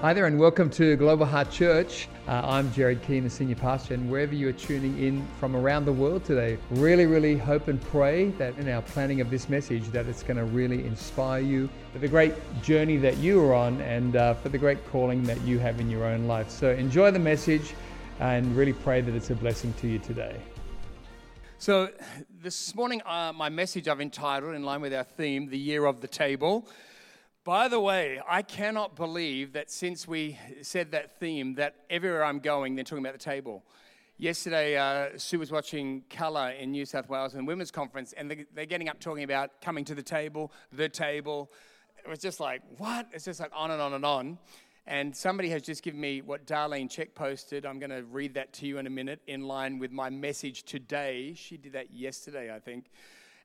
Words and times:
Hi 0.00 0.14
there, 0.14 0.24
and 0.24 0.38
welcome 0.38 0.70
to 0.70 0.96
Global 0.96 1.26
Heart 1.26 1.50
Church. 1.50 2.08
Uh, 2.26 2.40
I'm 2.42 2.72
Jared 2.72 3.02
Keane, 3.02 3.24
the 3.24 3.28
senior 3.28 3.54
pastor, 3.54 3.92
and 3.92 4.10
wherever 4.10 4.34
you 4.34 4.48
are 4.48 4.52
tuning 4.52 4.98
in 4.98 5.28
from 5.38 5.54
around 5.54 5.84
the 5.84 5.92
world 5.92 6.24
today, 6.24 6.56
really, 6.70 7.04
really 7.04 7.36
hope 7.36 7.68
and 7.68 7.78
pray 7.78 8.30
that 8.38 8.56
in 8.56 8.66
our 8.70 8.80
planning 8.80 9.20
of 9.20 9.28
this 9.28 9.50
message, 9.50 9.86
that 9.88 10.06
it's 10.06 10.22
going 10.22 10.38
to 10.38 10.46
really 10.46 10.86
inspire 10.86 11.42
you 11.42 11.68
for 11.92 11.98
the 11.98 12.08
great 12.08 12.32
journey 12.62 12.96
that 12.96 13.18
you 13.18 13.44
are 13.44 13.52
on 13.52 13.78
and 13.82 14.16
uh, 14.16 14.32
for 14.32 14.48
the 14.48 14.56
great 14.56 14.82
calling 14.86 15.22
that 15.24 15.38
you 15.42 15.58
have 15.58 15.80
in 15.80 15.90
your 15.90 16.06
own 16.06 16.26
life. 16.26 16.48
So 16.48 16.70
enjoy 16.70 17.10
the 17.10 17.18
message 17.18 17.74
and 18.20 18.56
really 18.56 18.72
pray 18.72 19.02
that 19.02 19.14
it's 19.14 19.28
a 19.28 19.34
blessing 19.34 19.74
to 19.82 19.86
you 19.86 19.98
today. 19.98 20.40
So, 21.58 21.90
this 22.40 22.74
morning, 22.74 23.02
uh, 23.04 23.34
my 23.36 23.50
message 23.50 23.86
I've 23.86 24.00
entitled, 24.00 24.54
in 24.54 24.64
line 24.64 24.80
with 24.80 24.94
our 24.94 25.04
theme, 25.04 25.50
The 25.50 25.58
Year 25.58 25.84
of 25.84 26.00
the 26.00 26.08
Table. 26.08 26.66
By 27.50 27.66
the 27.66 27.80
way, 27.80 28.20
I 28.28 28.42
cannot 28.42 28.94
believe 28.94 29.54
that 29.54 29.72
since 29.72 30.06
we 30.06 30.38
said 30.62 30.92
that 30.92 31.18
theme, 31.18 31.56
that 31.56 31.74
everywhere 31.90 32.22
I'm 32.22 32.38
going, 32.38 32.76
they're 32.76 32.84
talking 32.84 33.04
about 33.04 33.18
the 33.18 33.24
table. 33.24 33.64
Yesterday, 34.18 34.76
uh, 34.76 35.18
Sue 35.18 35.40
was 35.40 35.50
watching 35.50 36.04
Colour 36.08 36.50
in 36.50 36.70
New 36.70 36.86
South 36.86 37.08
Wales 37.08 37.34
and 37.34 37.48
women's 37.48 37.72
conference, 37.72 38.12
and 38.12 38.46
they're 38.54 38.66
getting 38.66 38.88
up 38.88 39.00
talking 39.00 39.24
about 39.24 39.60
coming 39.60 39.84
to 39.86 39.96
the 39.96 40.02
table, 40.02 40.52
the 40.72 40.88
table. 40.88 41.50
It 41.98 42.08
was 42.08 42.20
just 42.20 42.38
like, 42.38 42.62
what? 42.78 43.08
It's 43.12 43.24
just 43.24 43.40
like 43.40 43.50
on 43.52 43.72
and 43.72 43.82
on 43.82 43.94
and 43.94 44.04
on. 44.04 44.38
And 44.86 45.16
somebody 45.16 45.48
has 45.48 45.62
just 45.62 45.82
given 45.82 46.00
me 46.00 46.22
what 46.22 46.46
Darlene 46.46 46.88
Zschech 46.88 47.16
posted. 47.16 47.66
I'm 47.66 47.80
going 47.80 47.90
to 47.90 48.04
read 48.04 48.34
that 48.34 48.52
to 48.52 48.66
you 48.66 48.78
in 48.78 48.86
a 48.86 48.90
minute 48.90 49.22
in 49.26 49.42
line 49.42 49.80
with 49.80 49.90
my 49.90 50.08
message 50.08 50.62
today. 50.62 51.34
She 51.34 51.56
did 51.56 51.72
that 51.72 51.92
yesterday, 51.92 52.54
I 52.54 52.60
think. 52.60 52.92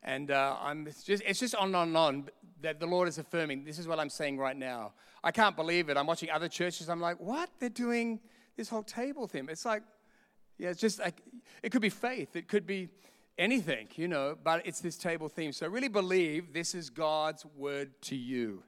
And 0.05 0.30
uh, 0.30 0.55
I'm 0.62 0.88
it's 0.88 1.04
just, 1.04 1.23
it's 1.26 1.40
just 1.40 1.55
on 1.55 1.68
and 1.68 1.76
on 1.76 1.88
and 1.88 1.98
on 1.98 2.30
that 2.62 2.80
the 2.80 2.86
Lord 2.86 3.08
is 3.08 3.18
affirming. 3.18 3.66
This 3.66 3.80
is 3.80 3.88
what 3.88 4.00
I'm 4.00 4.09
saying 4.09 4.38
right 4.38 4.55
now. 4.55 4.94
I 5.23 5.32
can't 5.32 5.55
believe 5.55 5.90
it. 5.90 5.98
I'm 5.98 6.05
watching 6.05 6.30
other 6.30 6.48
churches. 6.48 6.90
I'm 6.90 7.02
like, 7.02 7.20
what? 7.20 7.50
They're 7.59 7.70
doing 7.70 8.20
this 8.55 8.70
whole 8.70 8.84
table 8.84 9.27
thing. 9.27 9.48
It's 9.49 9.66
like, 9.66 9.82
yeah, 10.60 10.70
it's 10.70 10.79
just 10.79 10.99
like, 10.99 11.21
it 11.63 11.71
could 11.71 11.82
be 11.82 11.90
faith. 11.90 12.35
It 12.35 12.48
could 12.48 12.68
be 12.68 12.90
anything, 13.38 13.88
you 13.96 14.07
know, 14.07 14.38
but 14.41 14.66
it's 14.66 14.79
this 14.79 14.96
table 14.96 15.27
theme. 15.27 15.52
So 15.52 15.68
really 15.68 15.88
believe 15.88 16.54
this 16.54 16.76
is 16.76 16.91
God's 16.91 17.44
word 17.57 17.90
to 18.04 18.16
you. 18.16 18.62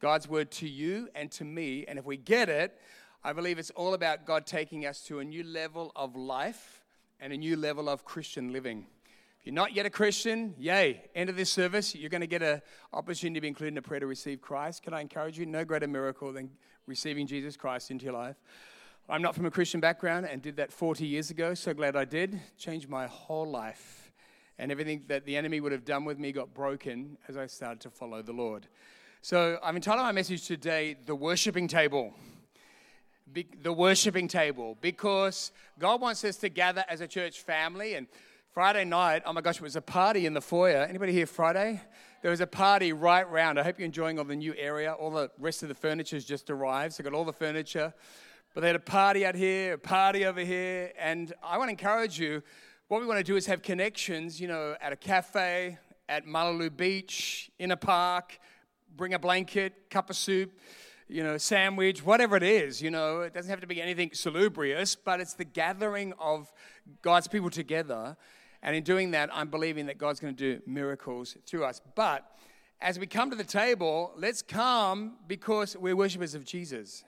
God's 0.00 0.28
word 0.28 0.52
to 0.52 0.68
you 0.68 1.08
and 1.16 1.32
to 1.32 1.44
me. 1.44 1.84
And 1.88 1.98
if 1.98 2.04
we 2.04 2.16
get 2.16 2.48
it, 2.48 2.78
I 3.24 3.32
believe 3.32 3.58
it's 3.58 3.70
all 3.70 3.94
about 3.94 4.24
God 4.24 4.46
taking 4.46 4.86
us 4.86 5.02
to 5.06 5.18
a 5.18 5.24
new 5.24 5.42
level 5.42 5.90
of 5.96 6.14
life 6.14 6.84
and 7.18 7.32
a 7.32 7.36
new 7.36 7.56
level 7.56 7.88
of 7.88 8.04
Christian 8.04 8.52
living 8.52 8.86
you're 9.48 9.54
not 9.54 9.74
yet 9.74 9.86
a 9.86 9.90
Christian, 9.90 10.54
yay, 10.58 11.08
end 11.14 11.30
of 11.30 11.36
this 11.36 11.48
service, 11.48 11.94
you're 11.94 12.10
going 12.10 12.20
to 12.20 12.26
get 12.26 12.42
an 12.42 12.60
opportunity 12.92 13.36
to 13.36 13.40
be 13.40 13.48
included 13.48 13.72
in 13.72 13.78
a 13.78 13.82
prayer 13.82 13.98
to 13.98 14.06
receive 14.06 14.42
Christ. 14.42 14.82
Can 14.82 14.92
I 14.92 15.00
encourage 15.00 15.38
you? 15.38 15.46
No 15.46 15.64
greater 15.64 15.88
miracle 15.88 16.34
than 16.34 16.50
receiving 16.86 17.26
Jesus 17.26 17.56
Christ 17.56 17.90
into 17.90 18.04
your 18.04 18.12
life. 18.12 18.36
I'm 19.08 19.22
not 19.22 19.34
from 19.34 19.46
a 19.46 19.50
Christian 19.50 19.80
background 19.80 20.26
and 20.26 20.42
did 20.42 20.56
that 20.56 20.70
40 20.70 21.06
years 21.06 21.30
ago. 21.30 21.54
So 21.54 21.72
glad 21.72 21.96
I 21.96 22.04
did. 22.04 22.38
Changed 22.58 22.90
my 22.90 23.06
whole 23.06 23.50
life. 23.50 24.12
And 24.58 24.70
everything 24.70 25.04
that 25.08 25.24
the 25.24 25.34
enemy 25.38 25.62
would 25.62 25.72
have 25.72 25.86
done 25.86 26.04
with 26.04 26.18
me 26.18 26.30
got 26.30 26.52
broken 26.52 27.16
as 27.26 27.38
I 27.38 27.46
started 27.46 27.80
to 27.80 27.90
follow 27.90 28.20
the 28.20 28.34
Lord. 28.34 28.66
So 29.22 29.58
I've 29.62 29.74
entitled 29.74 30.04
my 30.04 30.12
message 30.12 30.46
today, 30.46 30.98
The 31.06 31.14
Worshipping 31.14 31.68
Table. 31.68 32.12
Be- 33.32 33.46
the 33.62 33.72
worshiping 33.72 34.26
table 34.26 34.78
because 34.80 35.52
God 35.78 36.00
wants 36.00 36.24
us 36.24 36.36
to 36.36 36.48
gather 36.48 36.82
as 36.88 37.02
a 37.02 37.06
church 37.06 37.40
family 37.42 37.94
and 37.94 38.06
Friday 38.52 38.84
night, 38.86 39.22
oh 39.26 39.32
my 39.32 39.42
gosh, 39.42 39.56
it 39.56 39.62
was 39.62 39.76
a 39.76 39.82
party 39.82 40.24
in 40.24 40.32
the 40.32 40.40
foyer. 40.40 40.86
Anybody 40.88 41.12
here 41.12 41.26
Friday? 41.26 41.80
There 42.22 42.30
was 42.30 42.40
a 42.40 42.46
party 42.46 42.92
right 42.94 43.28
round. 43.30 43.60
I 43.60 43.62
hope 43.62 43.78
you're 43.78 43.86
enjoying 43.86 44.18
all 44.18 44.24
the 44.24 44.34
new 44.34 44.54
area. 44.56 44.94
All 44.94 45.10
the 45.10 45.30
rest 45.38 45.62
of 45.62 45.68
the 45.68 45.74
furniture's 45.74 46.24
just 46.24 46.48
arrived. 46.48 46.94
So 46.94 47.02
I 47.02 47.04
got 47.04 47.12
all 47.12 47.26
the 47.26 47.32
furniture. 47.32 47.92
But 48.54 48.62
they 48.62 48.68
had 48.68 48.76
a 48.76 48.80
party 48.80 49.26
out 49.26 49.34
here, 49.34 49.74
a 49.74 49.78
party 49.78 50.24
over 50.24 50.40
here. 50.40 50.92
And 50.98 51.32
I 51.42 51.58
want 51.58 51.68
to 51.68 51.72
encourage 51.72 52.18
you, 52.18 52.42
what 52.88 53.00
we 53.00 53.06
want 53.06 53.18
to 53.18 53.24
do 53.24 53.36
is 53.36 53.44
have 53.46 53.60
connections, 53.62 54.40
you 54.40 54.48
know, 54.48 54.74
at 54.80 54.92
a 54.92 54.96
cafe, 54.96 55.78
at 56.08 56.26
Mullaloo 56.26 56.70
Beach, 56.70 57.50
in 57.58 57.70
a 57.70 57.76
park, 57.76 58.40
bring 58.96 59.12
a 59.12 59.18
blanket, 59.18 59.90
cup 59.90 60.08
of 60.08 60.16
soup, 60.16 60.58
you 61.06 61.22
know, 61.22 61.36
sandwich, 61.36 62.04
whatever 62.04 62.36
it 62.36 62.42
is, 62.42 62.80
you 62.80 62.90
know, 62.90 63.20
it 63.20 63.34
doesn't 63.34 63.50
have 63.50 63.60
to 63.60 63.66
be 63.66 63.80
anything 63.80 64.10
salubrious, 64.14 64.96
but 64.96 65.20
it's 65.20 65.34
the 65.34 65.44
gathering 65.44 66.14
of 66.18 66.50
God's 67.02 67.28
people 67.28 67.50
together 67.50 68.16
and 68.62 68.74
in 68.74 68.82
doing 68.82 69.12
that, 69.12 69.30
I'm 69.32 69.48
believing 69.48 69.86
that 69.86 69.98
God's 69.98 70.20
going 70.20 70.34
to 70.34 70.56
do 70.56 70.62
miracles 70.66 71.36
through 71.46 71.64
us. 71.64 71.80
But 71.94 72.30
as 72.80 72.98
we 72.98 73.06
come 73.06 73.30
to 73.30 73.36
the 73.36 73.44
table, 73.44 74.12
let's 74.16 74.42
come 74.42 75.16
because 75.26 75.76
we're 75.76 75.96
worshippers 75.96 76.34
of 76.34 76.44
Jesus. 76.44 77.04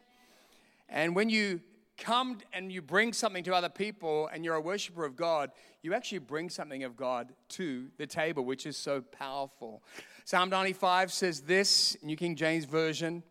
And 0.89 1.15
when 1.15 1.29
you 1.29 1.61
come 1.97 2.39
and 2.53 2.73
you 2.73 2.83
bring 2.83 3.13
something 3.13 3.45
to 3.45 3.55
other 3.55 3.69
people 3.69 4.29
and 4.33 4.45
you're 4.45 4.55
a 4.55 4.61
worshiper 4.61 5.05
of 5.05 5.17
God, 5.17 5.51
you 5.83 5.95
actually 5.95 6.19
bring 6.19 6.49
something 6.49 6.83
of 6.85 6.97
God 6.97 7.33
to 7.51 7.89
the 7.99 8.07
table, 8.07 8.45
which 8.45 8.67
is 8.67 8.77
so 8.77 9.01
powerful. 9.01 9.83
Psalm 10.25 10.51
95 10.51 11.13
says 11.13 11.43
this, 11.43 11.97
New 12.03 12.17
King 12.17 12.37
James 12.37 12.65
Version. 12.65 13.23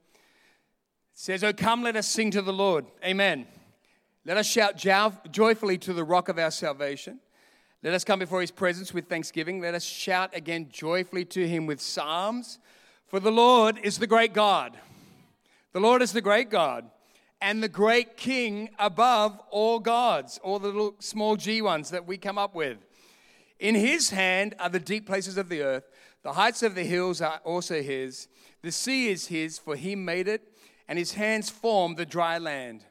Says, 1.13 1.43
Oh, 1.43 1.51
come, 1.51 1.83
let 1.83 1.97
us 1.97 2.07
sing 2.07 2.31
to 2.31 2.41
the 2.41 2.53
Lord. 2.53 2.85
Amen. 3.03 3.45
Let 4.25 4.37
us 4.37 4.47
shout 4.47 4.77
joyfully 5.31 5.77
to 5.79 5.93
the 5.93 6.03
rock 6.03 6.29
of 6.29 6.39
our 6.39 6.51
salvation. 6.51 7.19
Let 7.81 7.93
us 7.93 8.03
come 8.03 8.19
before 8.19 8.41
his 8.41 8.51
presence 8.51 8.93
with 8.93 9.07
thanksgiving. 9.07 9.61
Let 9.61 9.73
us 9.73 9.85
shout 9.85 10.35
again 10.35 10.67
joyfully 10.69 11.23
to 11.25 11.47
him 11.47 11.65
with 11.65 11.79
psalms. 11.79 12.59
For 13.07 13.21
the 13.21 13.31
Lord 13.31 13.77
is 13.81 13.99
the 13.99 14.07
great 14.07 14.33
God. 14.33 14.77
The 15.71 15.79
Lord 15.79 16.01
is 16.01 16.11
the 16.11 16.21
great 16.21 16.49
God 16.49 16.89
and 17.41 17.63
the 17.63 17.69
great 17.69 18.17
King 18.17 18.69
above 18.79 19.39
all 19.49 19.79
gods, 19.79 20.39
all 20.43 20.59
the 20.59 20.67
little 20.67 20.95
small 20.99 21.37
g 21.37 21.61
ones 21.61 21.89
that 21.91 22.05
we 22.05 22.17
come 22.17 22.37
up 22.37 22.53
with. 22.53 22.79
In 23.59 23.75
his 23.75 24.09
hand 24.09 24.55
are 24.59 24.69
the 24.69 24.79
deep 24.79 25.05
places 25.05 25.37
of 25.37 25.47
the 25.47 25.61
earth. 25.61 25.85
The 26.23 26.33
heights 26.33 26.63
of 26.63 26.75
the 26.75 26.83
hills 26.83 27.21
are 27.21 27.39
also 27.45 27.81
his. 27.81 28.27
The 28.61 28.73
sea 28.73 29.09
is 29.09 29.27
his, 29.27 29.57
for 29.57 29.77
he 29.77 29.95
made 29.95 30.27
it, 30.27 30.51
and 30.87 30.99
his 30.99 31.13
hands 31.13 31.49
formed 31.49 31.95
the 31.95 32.05
dry 32.05 32.37
land. 32.37 32.83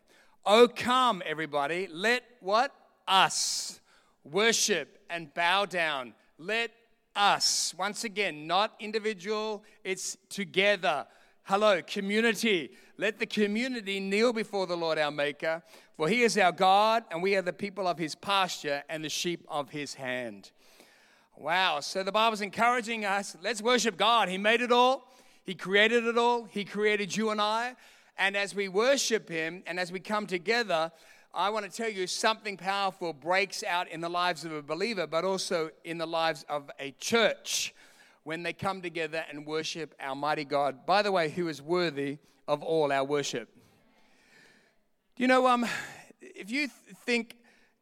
Oh, 0.46 0.66
come, 0.66 1.22
everybody, 1.26 1.88
let 1.90 2.22
what? 2.40 2.72
Us 3.06 3.80
worship 4.24 4.98
and 5.10 5.32
bow 5.34 5.64
down. 5.64 6.14
Let 6.38 6.70
us, 7.16 7.74
once 7.76 8.04
again, 8.04 8.46
not 8.46 8.74
individual, 8.78 9.64
it's 9.84 10.16
together. 10.28 11.06
Hello, 11.44 11.82
community. 11.82 12.70
Let 12.96 13.18
the 13.18 13.26
community 13.26 14.00
kneel 14.00 14.32
before 14.32 14.66
the 14.66 14.76
Lord 14.76 14.98
our 14.98 15.10
Maker, 15.10 15.62
for 15.96 16.08
he 16.08 16.22
is 16.22 16.36
our 16.36 16.52
God, 16.52 17.04
and 17.10 17.22
we 17.22 17.36
are 17.36 17.42
the 17.42 17.52
people 17.52 17.86
of 17.86 17.98
his 17.98 18.14
pasture 18.14 18.82
and 18.88 19.04
the 19.04 19.08
sheep 19.08 19.44
of 19.48 19.70
his 19.70 19.94
hand. 19.94 20.50
Wow, 21.36 21.78
so 21.78 22.02
the 22.02 22.10
Bible's 22.10 22.40
encouraging 22.40 23.04
us 23.04 23.36
let's 23.40 23.62
worship 23.62 23.96
God. 23.96 24.28
He 24.28 24.38
made 24.38 24.60
it 24.60 24.72
all, 24.72 25.04
He 25.44 25.54
created 25.54 26.04
it 26.04 26.18
all, 26.18 26.44
He 26.44 26.64
created 26.64 27.16
you 27.16 27.30
and 27.30 27.40
I. 27.40 27.76
And 28.16 28.36
as 28.36 28.56
we 28.56 28.66
worship 28.66 29.28
Him 29.28 29.62
and 29.64 29.78
as 29.78 29.92
we 29.92 30.00
come 30.00 30.26
together, 30.26 30.90
I 31.34 31.50
want 31.50 31.70
to 31.70 31.70
tell 31.70 31.90
you 31.90 32.06
something 32.06 32.56
powerful 32.56 33.12
breaks 33.12 33.62
out 33.62 33.88
in 33.88 34.00
the 34.00 34.08
lives 34.08 34.44
of 34.44 34.52
a 34.52 34.62
believer, 34.62 35.06
but 35.06 35.24
also 35.24 35.70
in 35.84 35.98
the 35.98 36.06
lives 36.06 36.44
of 36.48 36.70
a 36.80 36.92
church 36.92 37.74
when 38.24 38.42
they 38.42 38.52
come 38.52 38.82
together 38.82 39.24
and 39.30 39.46
worship 39.46 39.94
our 40.00 40.14
mighty 40.14 40.44
God. 40.44 40.86
By 40.86 41.02
the 41.02 41.12
way, 41.12 41.30
who 41.30 41.48
is 41.48 41.62
worthy 41.62 42.18
of 42.46 42.62
all 42.62 42.90
our 42.92 43.04
worship. 43.04 43.48
You 45.16 45.26
know, 45.26 45.46
um, 45.46 45.66
if 46.20 46.50
you 46.50 46.68
th- 46.68 46.96
think 47.04 47.36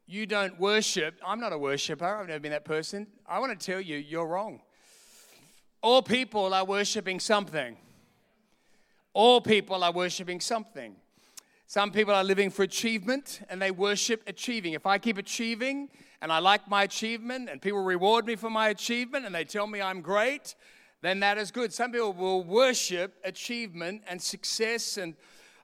you 0.07 0.27
don't 0.27 0.59
worship, 0.59 1.21
I'm 1.25 1.41
not 1.41 1.53
a 1.53 1.59
worshiper, 1.59 2.05
I've 2.05 2.29
never 2.29 2.41
been 2.41 2.53
that 2.53 2.65
person. 2.65 3.07
I 3.27 3.39
want 3.39 3.59
to 3.59 3.67
tell 3.67 3.81
you, 3.81 3.97
you're 3.97 4.27
wrong. 4.27 4.61
All 5.83 6.03
people 6.03 6.53
are 6.53 6.65
worshiping 6.65 7.21
something. 7.21 7.77
All 9.13 9.41
people 9.41 9.85
are 9.85 9.93
worshiping 9.93 10.41
something. 10.41 10.97
Some 11.69 11.91
people 11.91 12.15
are 12.15 12.23
living 12.23 12.51
for 12.51 12.63
achievement 12.63 13.41
and 13.51 13.61
they 13.61 13.73
worship 13.73 14.23
achieving. 14.29 14.75
If 14.75 14.87
I 14.87 14.99
keep 14.99 15.19
achieving 15.19 15.89
and 16.23 16.33
I 16.33 16.39
like 16.39 16.69
my 16.69 16.85
achievement 16.85 17.49
and 17.51 17.61
people 17.61 17.83
reward 17.83 18.25
me 18.25 18.37
for 18.37 18.49
my 18.49 18.69
achievement 18.69 19.27
and 19.27 19.35
they 19.35 19.43
tell 19.43 19.67
me 19.67 19.83
I'm 19.83 20.01
great, 20.01 20.55
then 21.03 21.19
that 21.21 21.39
is 21.39 21.51
good. 21.51 21.73
Some 21.73 21.91
people 21.91 22.13
will 22.13 22.45
worship 22.45 23.15
achievement 23.25 24.03
and 24.09 24.23
success 24.23 24.97
and 24.97 25.15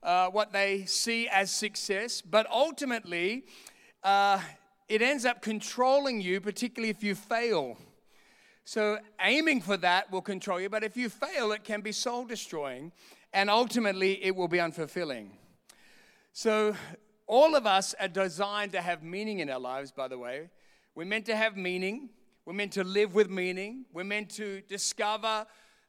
uh, 0.02 0.26
what 0.26 0.52
they 0.52 0.86
see 0.86 1.28
as 1.28 1.52
success, 1.52 2.20
but 2.20 2.50
ultimately, 2.50 3.44
uh, 4.02 4.40
it 4.88 5.02
ends 5.02 5.24
up 5.24 5.40
controlling 5.40 6.20
you, 6.20 6.40
particularly 6.40 6.90
if 6.90 7.04
you 7.04 7.14
fail. 7.14 7.78
So, 8.64 8.98
aiming 9.20 9.60
for 9.60 9.76
that 9.76 10.10
will 10.10 10.20
control 10.20 10.60
you, 10.60 10.68
but 10.68 10.82
if 10.82 10.96
you 10.96 11.08
fail, 11.08 11.52
it 11.52 11.62
can 11.62 11.80
be 11.80 11.92
soul 11.92 12.24
destroying, 12.24 12.90
and 13.32 13.48
ultimately, 13.48 14.24
it 14.24 14.34
will 14.34 14.48
be 14.48 14.58
unfulfilling. 14.58 15.28
So, 16.34 16.74
all 17.26 17.54
of 17.54 17.66
us 17.66 17.94
are 18.00 18.08
designed 18.08 18.72
to 18.72 18.80
have 18.80 19.02
meaning 19.02 19.40
in 19.40 19.50
our 19.50 19.60
lives, 19.60 19.92
by 19.92 20.08
the 20.08 20.16
way. 20.16 20.48
We're 20.94 21.04
meant 21.04 21.26
to 21.26 21.36
have 21.36 21.58
meaning. 21.58 22.08
We're 22.46 22.54
meant 22.54 22.72
to 22.72 22.84
live 22.84 23.14
with 23.14 23.28
meaning. 23.28 23.84
We're 23.92 24.04
meant 24.04 24.30
to 24.30 24.62
discover 24.62 25.46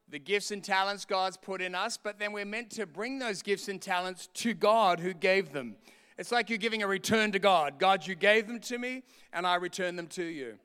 the 0.10 0.19
gifts 0.19 0.51
and 0.51 0.62
talents 0.62 1.06
God's 1.06 1.38
put 1.38 1.62
in 1.62 1.74
us, 1.74 1.95
but 1.95 2.19
then 2.19 2.34
we're 2.34 2.44
meant 2.44 2.72
to 2.72 2.86
bring 2.86 3.19
those 3.19 3.42
gifts 3.42 3.69
and 3.69 3.81
talents 3.81 4.28
to 4.34 4.54
God 4.54 5.00
who 5.00 5.13
gave 5.13 5.54
them. 5.54 5.78
It's 6.18 6.31
like 6.31 6.50
you're 6.50 6.57
giving 6.57 6.84
a 6.84 6.88
return 6.88 7.31
to 7.31 7.39
God. 7.39 7.80
God, 7.80 8.06
you 8.06 8.13
gave 8.13 8.46
them 8.46 8.60
to 8.60 8.78
me, 8.78 9.04
and 9.31 9.48
I 9.48 9.56
return 9.56 9.96
them 9.96 10.07
to 10.07 10.24
you. 10.25 10.60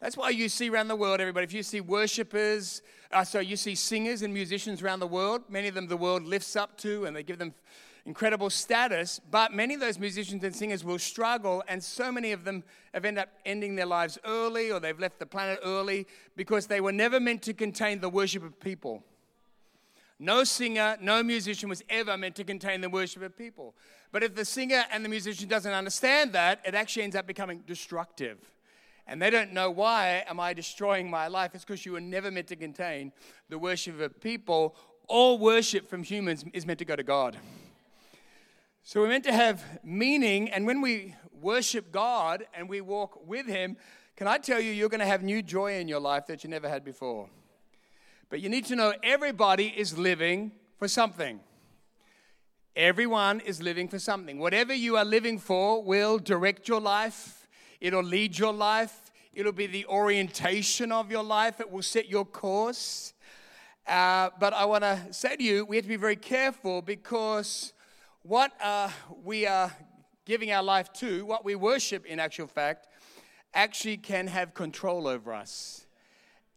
That's 0.00 0.16
why 0.16 0.30
you 0.30 0.48
see 0.48 0.70
around 0.70 0.86
the 0.86 0.96
world, 0.96 1.20
everybody, 1.20 1.44
if 1.44 1.52
you 1.52 1.64
see 1.64 1.80
worshipers, 1.80 2.82
uh, 3.10 3.24
so 3.24 3.40
you 3.40 3.56
see 3.56 3.74
singers 3.74 4.22
and 4.22 4.32
musicians 4.32 4.80
around 4.80 5.00
the 5.00 5.08
world, 5.08 5.42
many 5.48 5.66
of 5.66 5.74
them 5.74 5.88
the 5.88 5.96
world 5.96 6.22
lifts 6.22 6.54
up 6.54 6.78
to 6.78 7.04
and 7.04 7.16
they 7.16 7.24
give 7.24 7.38
them 7.38 7.52
incredible 8.06 8.50
status, 8.50 9.20
but 9.30 9.52
many 9.52 9.74
of 9.74 9.80
those 9.80 9.98
musicians 9.98 10.44
and 10.44 10.54
singers 10.54 10.84
will 10.84 10.98
struggle, 10.98 11.62
and 11.68 11.82
so 11.82 12.12
many 12.12 12.32
of 12.32 12.44
them 12.44 12.62
have 12.92 13.04
ended 13.04 13.22
up 13.22 13.30
ending 13.46 13.76
their 13.76 13.86
lives 13.86 14.18
early 14.24 14.70
or 14.70 14.78
they've 14.78 14.98
left 14.98 15.18
the 15.18 15.26
planet 15.26 15.58
early 15.64 16.06
because 16.36 16.66
they 16.66 16.80
were 16.80 16.92
never 16.92 17.18
meant 17.18 17.42
to 17.42 17.54
contain 17.54 18.00
the 18.00 18.08
worship 18.08 18.44
of 18.44 18.60
people. 18.60 19.02
No 20.18 20.44
singer, 20.44 20.96
no 21.00 21.22
musician 21.22 21.68
was 21.68 21.82
ever 21.88 22.16
meant 22.16 22.36
to 22.36 22.44
contain 22.44 22.80
the 22.80 22.88
worship 22.88 23.22
of 23.22 23.36
people. 23.36 23.74
But 24.12 24.22
if 24.22 24.34
the 24.34 24.44
singer 24.44 24.84
and 24.92 25.04
the 25.04 25.08
musician 25.08 25.48
doesn't 25.48 25.72
understand 25.72 26.32
that, 26.34 26.60
it 26.64 26.74
actually 26.74 27.02
ends 27.02 27.16
up 27.16 27.26
becoming 27.26 27.64
destructive. 27.66 28.38
And 29.06 29.20
they 29.20 29.28
don't 29.28 29.52
know 29.52 29.70
why 29.70 30.24
am 30.28 30.38
I 30.38 30.52
destroying 30.54 31.10
my 31.10 31.26
life? 31.26 31.50
It's 31.54 31.64
because 31.64 31.84
you 31.84 31.92
were 31.92 32.00
never 32.00 32.30
meant 32.30 32.46
to 32.48 32.56
contain 32.56 33.12
the 33.48 33.58
worship 33.58 34.00
of 34.00 34.20
people. 34.20 34.76
All 35.08 35.38
worship 35.38 35.90
from 35.90 36.02
humans 36.02 36.44
is 36.52 36.64
meant 36.64 36.78
to 36.78 36.84
go 36.84 36.96
to 36.96 37.02
God. 37.02 37.36
So 38.86 39.00
we're 39.00 39.08
meant 39.08 39.24
to 39.24 39.32
have 39.32 39.64
meaning, 39.82 40.50
and 40.50 40.66
when 40.66 40.82
we 40.82 41.14
worship 41.40 41.90
God 41.90 42.46
and 42.52 42.68
we 42.68 42.82
walk 42.82 43.26
with 43.26 43.46
Him, 43.46 43.78
can 44.14 44.26
I 44.26 44.36
tell 44.36 44.60
you, 44.60 44.72
you're 44.72 44.90
going 44.90 45.00
to 45.00 45.06
have 45.06 45.22
new 45.22 45.40
joy 45.40 45.78
in 45.78 45.88
your 45.88 46.00
life 46.00 46.26
that 46.26 46.44
you 46.44 46.50
never 46.50 46.68
had 46.68 46.84
before. 46.84 47.30
But 48.28 48.42
you 48.42 48.50
need 48.50 48.66
to 48.66 48.76
know 48.76 48.92
everybody 49.02 49.68
is 49.68 49.96
living 49.96 50.52
for 50.76 50.86
something. 50.86 51.40
Everyone 52.76 53.40
is 53.40 53.62
living 53.62 53.88
for 53.88 53.98
something. 53.98 54.38
Whatever 54.38 54.74
you 54.74 54.98
are 54.98 55.04
living 55.04 55.38
for 55.38 55.82
will 55.82 56.18
direct 56.18 56.68
your 56.68 56.80
life, 56.82 57.48
it'll 57.80 58.02
lead 58.02 58.38
your 58.38 58.52
life, 58.52 59.10
it'll 59.32 59.52
be 59.52 59.66
the 59.66 59.86
orientation 59.86 60.92
of 60.92 61.10
your 61.10 61.24
life, 61.24 61.58
it 61.58 61.70
will 61.70 61.82
set 61.82 62.10
your 62.10 62.26
course. 62.26 63.14
Uh, 63.86 64.28
but 64.38 64.52
I 64.52 64.66
want 64.66 64.84
to 64.84 65.00
say 65.10 65.36
to 65.36 65.42
you, 65.42 65.64
we 65.64 65.76
have 65.76 65.86
to 65.86 65.88
be 65.88 65.96
very 65.96 66.16
careful 66.16 66.82
because 66.82 67.72
what 68.26 68.52
uh, 68.62 68.88
we 69.22 69.46
are 69.46 69.70
giving 70.24 70.50
our 70.50 70.62
life 70.62 70.90
to, 70.94 71.26
what 71.26 71.44
we 71.44 71.54
worship 71.54 72.06
in 72.06 72.18
actual 72.18 72.46
fact, 72.46 72.88
actually 73.52 73.98
can 73.98 74.26
have 74.26 74.54
control 74.54 75.06
over 75.06 75.34
us. 75.34 75.86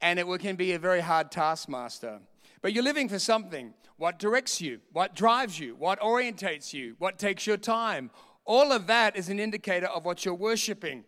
And 0.02 0.18
it 0.18 0.26
can 0.40 0.56
be 0.56 0.72
a 0.72 0.80
very 0.80 1.02
hard 1.02 1.30
taskmaster. 1.30 2.22
But 2.62 2.72
you're 2.72 2.86
living 2.86 3.10
for 3.10 3.20
something. 3.20 3.74
What 3.98 4.18
directs 4.18 4.62
you? 4.62 4.80
What 4.94 5.14
drives 5.14 5.60
you? 5.60 5.76
What 5.76 6.00
orientates 6.00 6.72
you? 6.74 6.96
What 7.00 7.20
takes 7.20 7.46
your 7.46 7.58
time? 7.58 8.12
All 8.46 8.72
of 8.72 8.88
that 8.88 9.18
is 9.18 9.28
an 9.28 9.38
indicator 9.38 9.88
of 9.88 10.06
what 10.06 10.24
you're 10.24 10.34
worshiping. 10.34 11.04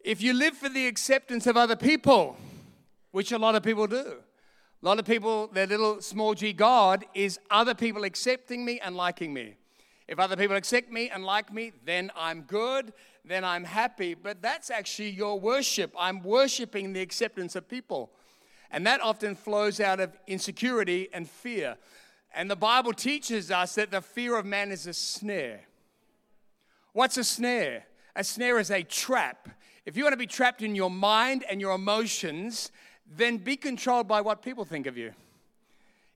If 0.00 0.22
you 0.22 0.32
live 0.32 0.56
for 0.56 0.70
the 0.70 0.86
acceptance 0.86 1.46
of 1.46 1.58
other 1.58 1.76
people, 1.76 2.38
which 3.10 3.30
a 3.30 3.38
lot 3.38 3.54
of 3.54 3.62
people 3.62 3.86
do, 3.86 4.14
a 4.82 4.86
lot 4.86 4.98
of 4.98 5.04
people, 5.04 5.48
their 5.48 5.66
little 5.66 6.00
small 6.00 6.32
g 6.32 6.54
God 6.54 7.04
is 7.12 7.38
other 7.50 7.74
people 7.74 8.04
accepting 8.04 8.64
me 8.64 8.80
and 8.80 8.96
liking 8.96 9.34
me. 9.34 9.56
If 10.08 10.18
other 10.18 10.36
people 10.36 10.56
accept 10.56 10.90
me 10.90 11.10
and 11.10 11.24
like 11.24 11.52
me, 11.52 11.72
then 11.84 12.12
I'm 12.16 12.42
good, 12.42 12.92
then 13.24 13.44
I'm 13.44 13.64
happy. 13.64 14.14
But 14.14 14.40
that's 14.40 14.70
actually 14.70 15.10
your 15.10 15.38
worship. 15.40 15.92
I'm 15.98 16.22
worshiping 16.22 16.92
the 16.92 17.00
acceptance 17.00 17.56
of 17.56 17.68
people. 17.68 18.10
And 18.70 18.86
that 18.86 19.00
often 19.00 19.34
flows 19.34 19.80
out 19.80 20.00
of 20.00 20.16
insecurity 20.26 21.08
and 21.12 21.28
fear. 21.28 21.76
And 22.34 22.50
the 22.50 22.56
Bible 22.56 22.92
teaches 22.92 23.50
us 23.50 23.74
that 23.76 23.90
the 23.90 24.00
fear 24.00 24.36
of 24.36 24.44
man 24.44 24.70
is 24.70 24.86
a 24.86 24.92
snare. 24.92 25.62
What's 26.92 27.16
a 27.16 27.24
snare? 27.24 27.84
A 28.14 28.22
snare 28.22 28.58
is 28.58 28.70
a 28.70 28.82
trap. 28.82 29.48
If 29.84 29.96
you 29.96 30.04
want 30.04 30.12
to 30.12 30.18
be 30.18 30.26
trapped 30.26 30.62
in 30.62 30.74
your 30.74 30.90
mind 30.90 31.44
and 31.50 31.60
your 31.60 31.74
emotions, 31.74 32.70
then 33.10 33.38
be 33.38 33.56
controlled 33.56 34.08
by 34.08 34.20
what 34.20 34.42
people 34.42 34.64
think 34.64 34.86
of 34.86 34.96
you. 34.96 35.12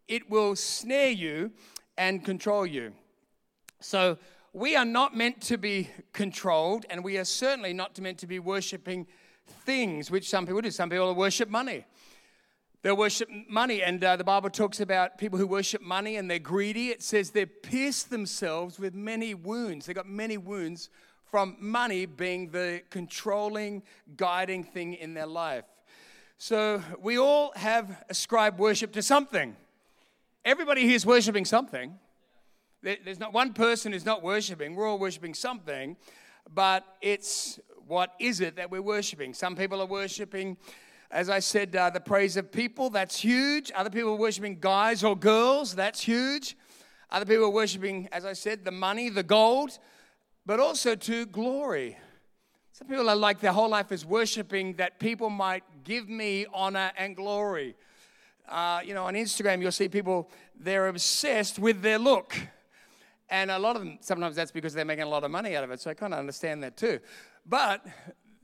It 0.09 0.29
will 0.31 0.57
snare 0.57 1.11
you 1.11 1.53
and 1.97 2.25
control 2.25 2.67
you. 2.67 2.93
So 3.81 4.19
we 4.53 4.77
are 4.77 4.85
not 4.85 5.17
meant 5.17 5.41
to 5.43 5.57
be 5.57 5.89
controlled, 6.13 6.85
and 6.91 7.03
we 7.03 7.19
are 7.19 7.25
certainly 7.25 7.73
not 7.73 7.99
meant 8.01 8.19
to 8.19 8.27
be 8.27 8.39
worshiping 8.39 9.07
things, 9.65 10.11
which 10.11 10.29
some 10.29 10.47
people 10.47 10.61
do. 10.61 10.71
Some 10.71 10.91
people 10.91 11.15
worship 11.15 11.49
money. 11.49 11.85
They 12.83 12.93
worship 12.93 13.29
money, 13.49 13.83
and 13.83 14.03
uh, 14.03 14.17
the 14.17 14.25
Bible 14.25 14.49
talks 14.49 14.81
about 14.81 15.19
people 15.19 15.39
who 15.39 15.47
worship 15.47 15.83
money 15.83 16.17
and 16.17 16.31
they're 16.31 16.39
greedy. 16.39 16.89
It 16.89 17.03
says 17.03 17.31
they 17.31 17.45
pierce 17.45 18.05
themselves 18.05 18.79
with 18.79 18.95
many 18.95 19.35
wounds. 19.35 19.87
They 19.87 19.93
got 19.93 20.09
many 20.09 20.39
wounds 20.39 20.89
from 21.31 21.57
money 21.61 22.07
being 22.07 22.51
the 22.51 22.83
controlling, 22.91 23.83
guiding 24.17 24.65
thing 24.65 24.95
in 24.95 25.15
their 25.15 25.27
life. 25.27 25.65
So 26.39 26.83
we 27.01 27.19
all 27.19 27.53
have 27.55 28.03
ascribed 28.09 28.59
worship 28.59 28.93
to 28.93 29.03
something. 29.03 29.57
Everybody 30.45 30.83
here 30.83 30.97
is 30.97 31.05
worshiping 31.05 31.45
something. 31.45 31.99
There's 32.83 33.21
not 33.21 33.35
one 33.35 33.53
person 33.53 33.93
who's 33.93 34.07
not 34.07 34.23
worshiping. 34.23 34.75
We're 34.75 34.89
all 34.89 34.99
worshiping 34.99 35.35
something, 35.35 35.97
but 36.53 36.85
it's 37.03 37.61
what 37.87 38.15
is 38.19 38.41
it 38.41 38.57
that 38.57 38.71
we're 38.71 38.81
worshiping? 38.81 39.35
Some 39.35 39.55
people 39.55 39.83
are 39.83 39.87
worshiping, 39.87 40.57
as 41.11 41.29
I 41.29 41.41
said, 41.41 41.77
uh, 41.77 41.91
the 41.91 42.01
praise 42.01 42.39
of 42.39 42.51
people. 42.51 42.89
That's 42.89 43.19
huge. 43.19 43.71
Other 43.75 43.91
people 43.91 44.13
are 44.13 44.17
worshiping 44.17 44.59
guys 44.61 45.05
or 45.05 45.15
girls. 45.15 45.75
That's 45.75 46.01
huge. 46.01 46.57
Other 47.11 47.27
people 47.27 47.45
are 47.45 47.51
worshiping, 47.51 48.09
as 48.13 48.25
I 48.25 48.33
said, 48.33 48.65
the 48.65 48.71
money, 48.71 49.11
the 49.11 49.25
gold, 49.25 49.79
but 50.47 50.59
also 50.59 50.95
to 50.95 51.27
glory. 51.27 51.99
Some 52.73 52.89
people 52.89 53.11
are 53.11 53.17
like 53.17 53.41
their 53.41 53.53
whole 53.53 53.69
life 53.69 53.93
is 53.93 54.07
worshiping 54.07 54.75
that 54.75 54.99
people 54.99 55.29
might 55.29 55.65
give 55.85 56.09
me 56.09 56.47
honor 56.55 56.93
and 56.97 57.15
glory. 57.15 57.75
Uh, 58.49 58.81
you 58.83 58.95
know, 58.95 59.05
on 59.05 59.15
Instagram, 59.15 59.61
you'll 59.61 59.71
see 59.73 59.89
people, 59.89 60.31
they're 60.59 60.89
obsessed 60.89 61.59
with 61.59 61.83
their 61.83 61.99
look. 61.99 62.35
And 63.31 63.51
a 63.51 63.59
lot 63.59 63.77
of 63.77 63.83
them, 63.83 63.99
sometimes 64.01 64.35
that's 64.35 64.51
because 64.51 64.75
they're 64.75 64.85
making 64.85 65.05
a 65.05 65.09
lot 65.09 65.23
of 65.23 65.31
money 65.31 65.57
out 65.57 65.63
of 65.63 65.71
it. 65.71 65.81
So 65.81 65.91
I 65.91 65.95
kind 65.95 66.13
of 66.13 66.19
understand 66.19 66.63
that 66.65 66.77
too. 66.77 66.99
But 67.47 67.87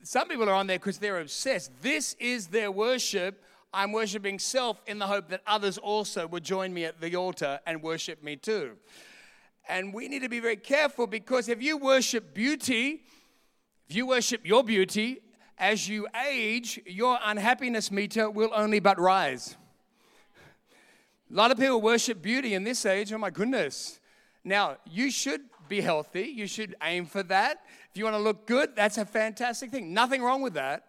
some 0.02 0.28
people 0.28 0.48
are 0.48 0.54
on 0.54 0.68
there 0.68 0.78
because 0.78 0.98
they're 0.98 1.20
obsessed. 1.20 1.72
This 1.82 2.14
is 2.20 2.46
their 2.46 2.70
worship. 2.70 3.42
I'm 3.74 3.90
worshiping 3.90 4.38
self 4.38 4.80
in 4.86 5.00
the 5.00 5.06
hope 5.06 5.28
that 5.28 5.42
others 5.46 5.76
also 5.76 6.26
would 6.28 6.44
join 6.44 6.72
me 6.72 6.84
at 6.84 7.00
the 7.00 7.16
altar 7.16 7.58
and 7.66 7.82
worship 7.82 8.22
me 8.22 8.36
too. 8.36 8.76
And 9.68 9.92
we 9.92 10.06
need 10.06 10.22
to 10.22 10.28
be 10.28 10.38
very 10.38 10.56
careful 10.56 11.08
because 11.08 11.48
if 11.48 11.60
you 11.60 11.76
worship 11.76 12.32
beauty, 12.32 13.02
if 13.88 13.96
you 13.96 14.06
worship 14.06 14.46
your 14.46 14.62
beauty, 14.62 15.20
as 15.58 15.88
you 15.88 16.06
age, 16.28 16.80
your 16.86 17.18
unhappiness 17.24 17.90
meter 17.90 18.30
will 18.30 18.50
only 18.54 18.78
but 18.78 19.00
rise. 19.00 19.56
A 21.28 21.34
lot 21.34 21.50
of 21.50 21.58
people 21.58 21.80
worship 21.80 22.22
beauty 22.22 22.54
in 22.54 22.62
this 22.62 22.86
age. 22.86 23.12
Oh 23.12 23.18
my 23.18 23.30
goodness. 23.30 23.98
Now, 24.46 24.76
you 24.88 25.10
should 25.10 25.40
be 25.68 25.80
healthy. 25.80 26.22
You 26.22 26.46
should 26.46 26.76
aim 26.80 27.06
for 27.06 27.24
that. 27.24 27.64
If 27.90 27.98
you 27.98 28.04
want 28.04 28.14
to 28.14 28.22
look 28.22 28.46
good, 28.46 28.76
that's 28.76 28.96
a 28.96 29.04
fantastic 29.04 29.72
thing. 29.72 29.92
Nothing 29.92 30.22
wrong 30.22 30.40
with 30.40 30.54
that. 30.54 30.84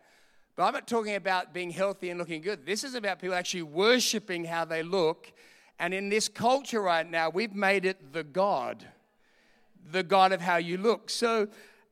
But 0.55 0.65
I'm 0.65 0.73
not 0.73 0.87
talking 0.87 1.15
about 1.15 1.55
being 1.55 1.71
healthy 1.71 2.11
and 2.11 2.19
looking 2.19 2.43
good. 2.43 2.67
This 2.67 2.83
is 2.83 2.93
about 2.93 3.19
people 3.19 3.35
actually 3.35 3.63
worshiping 3.63 4.45
how 4.45 4.63
they 4.63 4.83
look. 4.83 5.33
And 5.79 5.91
in 5.91 6.09
this 6.09 6.29
culture 6.29 6.83
right 6.83 7.09
now, 7.09 7.31
we've 7.31 7.55
made 7.55 7.83
it 7.83 8.13
the 8.13 8.23
God, 8.23 8.85
the 9.91 10.03
God 10.03 10.33
of 10.33 10.41
how 10.41 10.57
you 10.57 10.77
look. 10.77 11.09
So, 11.09 11.47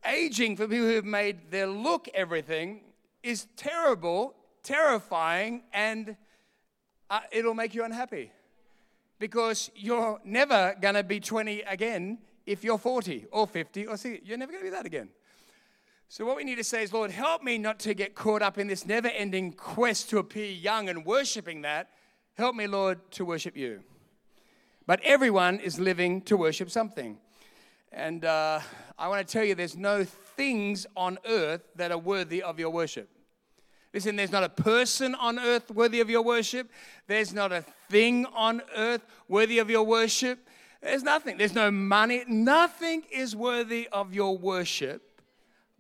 aging 0.08 0.58
for 0.58 0.68
people 0.68 0.86
who 0.86 0.96
have 0.96 1.04
made 1.04 1.50
their 1.50 1.66
look 1.66 2.08
everything 2.14 2.82
is 3.24 3.48
terrible, 3.56 4.36
terrifying, 4.62 5.64
and 5.74 6.16
uh, 7.10 7.22
it'll 7.32 7.56
make 7.56 7.74
you 7.74 7.84
unhappy 7.84 8.32
because 9.20 9.72
you're 9.76 10.20
never 10.24 10.76
going 10.82 10.96
to 10.96 11.04
be 11.04 11.20
20 11.20 11.62
again 11.62 12.20
if 12.46 12.64
you're 12.64 12.78
40 12.78 13.28
or 13.32 13.48
50 13.48 13.88
or 13.88 13.98
60. 13.98 14.26
You're 14.26 14.38
never 14.38 14.52
going 14.52 14.64
to 14.64 14.70
be 14.70 14.76
that 14.76 14.86
again. 14.86 15.10
So, 16.08 16.26
what 16.26 16.38
we 16.38 16.44
need 16.44 16.56
to 16.56 16.64
say 16.64 16.84
is, 16.84 16.94
Lord, 16.94 17.10
help 17.10 17.42
me 17.42 17.58
not 17.58 17.80
to 17.80 17.94
get 17.94 18.14
caught 18.14 18.42
up 18.42 18.58
in 18.58 18.68
this 18.68 18.86
never 18.86 19.08
ending 19.08 19.52
quest 19.52 20.10
to 20.12 20.20
appear 20.20 20.46
young 20.46 20.88
and 20.88 21.06
worshiping 21.06 21.64
that. 21.64 21.90
Help 22.38 22.56
me, 22.56 22.68
Lord, 22.68 23.00
to 23.12 23.26
worship 23.26 23.58
you. 23.58 23.82
But 24.86 25.02
everyone 25.04 25.60
is 25.60 25.80
living 25.80 26.22
to 26.24 26.38
worship 26.38 26.70
something. 26.70 27.18
And 27.92 28.24
uh, 28.24 28.60
I 29.00 29.08
want 29.08 29.28
to 29.28 29.32
tell 29.32 29.44
you, 29.44 29.56
there's 29.56 29.76
no 29.76 30.04
things 30.04 30.86
on 30.96 31.18
earth 31.28 31.62
that 31.76 31.92
are 31.92 31.98
worthy 31.98 32.44
of 32.44 32.60
your 32.60 32.70
worship. 32.70 33.10
Listen, 33.96 34.18
there's 34.18 34.34
not 34.34 34.44
a 34.44 34.50
person 34.50 35.16
on 35.16 35.40
earth 35.40 35.72
worthy 35.72 36.02
of 36.02 36.10
your 36.10 36.22
worship. 36.22 36.70
There's 37.08 37.34
not 37.34 37.54
a 37.54 37.64
thing 37.90 38.26
on 38.26 38.62
earth 38.76 39.06
worthy 39.30 39.60
of 39.60 39.70
your 39.70 39.84
worship. 39.84 40.50
There's 40.82 41.02
nothing. 41.02 41.38
There's 41.38 41.56
no 41.56 41.72
money. 41.72 42.26
Nothing 42.28 43.04
is 43.10 43.38
worthy 43.38 43.88
of 43.94 44.14
your 44.14 44.38
worship 44.38 45.22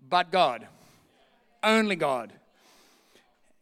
but 0.08 0.32
God. 0.32 0.66
Only 1.62 1.98
God. 1.98 2.32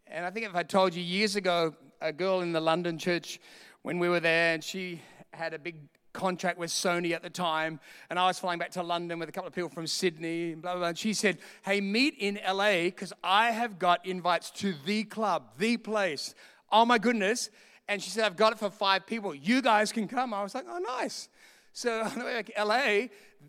And 0.06 0.24
I 0.24 0.30
think 0.30 0.46
if 0.46 0.54
I 0.54 0.62
told 0.62 0.94
you 0.94 1.02
years 1.02 1.36
ago, 1.36 1.74
a 2.00 2.14
girl 2.14 2.42
in 2.42 2.52
the 2.52 2.62
London 2.62 3.00
church 3.00 3.40
when 3.82 3.98
we 3.98 4.08
were 4.08 4.20
there, 4.20 4.54
and 4.54 4.64
she 4.64 5.02
had 5.34 5.56
a 5.56 5.58
big 5.58 5.78
contract 6.14 6.58
with 6.58 6.70
Sony 6.70 7.12
at 7.12 7.22
the 7.22 7.30
time, 7.30 7.80
and 8.10 8.18
I 8.18 8.28
was 8.28 8.40
flying 8.40 8.60
back 8.60 8.72
to 8.72 8.84
London 8.84 9.20
with 9.20 9.28
a 9.28 9.32
couple 9.32 9.48
of 9.48 9.54
people 9.54 9.70
from 9.70 9.88
Sydney, 9.88 10.54
and 10.54 10.62
blah, 10.62 10.74
blah, 10.74 10.80
blah. 10.80 10.88
And 10.90 10.98
she 10.98 11.14
said, 11.14 11.40
Hey, 11.64 11.82
meet 11.82 12.16
in 12.20 12.40
LA 12.48 12.84
because 12.84 13.12
I 13.24 13.52
have 13.52 13.80
got 13.80 14.06
invites 14.06 14.52
to 14.52 14.74
the 14.86 15.04
club, 15.04 15.44
the 15.58 15.78
place. 15.78 16.36
Oh 16.72 16.86
my 16.86 16.98
goodness. 16.98 17.50
And 17.88 18.02
she 18.02 18.10
said, 18.10 18.24
I've 18.24 18.38
got 18.38 18.54
it 18.54 18.60
for 18.60 18.70
five 18.70 19.06
people. 19.06 19.36
You 19.36 19.62
guys 19.62 19.92
can 19.92 20.08
come. 20.08 20.34
I 20.34 20.42
was 20.44 20.56
like, 20.56 20.66
Oh, 20.70 20.80
nice. 20.80 21.30
So, 21.74 22.08
like 22.18 22.52
LA, 22.58 23.08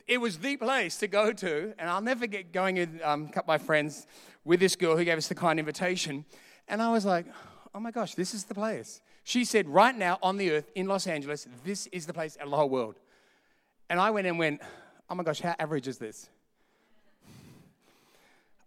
it 0.09 0.19
was 0.19 0.39
the 0.39 0.57
place 0.57 0.97
to 0.99 1.07
go 1.07 1.33
to. 1.33 1.75
And 1.79 1.89
I'll 1.89 2.01
never 2.01 2.21
forget 2.21 2.53
going 2.53 2.77
with 2.77 3.01
um, 3.03 3.27
a 3.27 3.27
couple 3.27 3.55
of 3.55 3.61
my 3.61 3.65
friends 3.65 4.07
with 4.45 4.61
this 4.61 4.75
girl 4.75 4.97
who 4.97 5.05
gave 5.05 5.19
us 5.19 5.29
the 5.29 5.35
kind 5.35 5.59
invitation. 5.59 6.25
And 6.67 6.83
I 6.83 6.91
was 6.91 7.05
like, 7.05 7.27
Oh 7.75 7.81
my 7.81 7.91
gosh, 7.91 8.15
this 8.15 8.35
is 8.35 8.45
the 8.45 8.55
place. 8.55 9.01
She 9.25 9.47
said, 9.47 9.67
right 9.69 9.97
now 9.97 10.19
on 10.23 10.37
the 10.37 10.51
earth 10.53 10.71
in 10.75 10.87
Los 10.87 11.07
Angeles, 11.07 11.49
this 11.65 11.87
is 11.89 12.05
the 12.05 12.13
place 12.13 12.37
out 12.39 12.45
of 12.45 12.51
the 12.51 12.57
whole 12.57 12.69
world. 12.69 12.97
And 13.89 13.99
I 13.99 14.11
went 14.11 14.27
and 14.27 14.39
went, 14.39 14.61
oh 15.09 15.15
my 15.15 15.25
gosh, 15.25 15.41
how 15.41 15.55
average 15.59 15.89
is 15.89 15.99
this? 15.99 16.29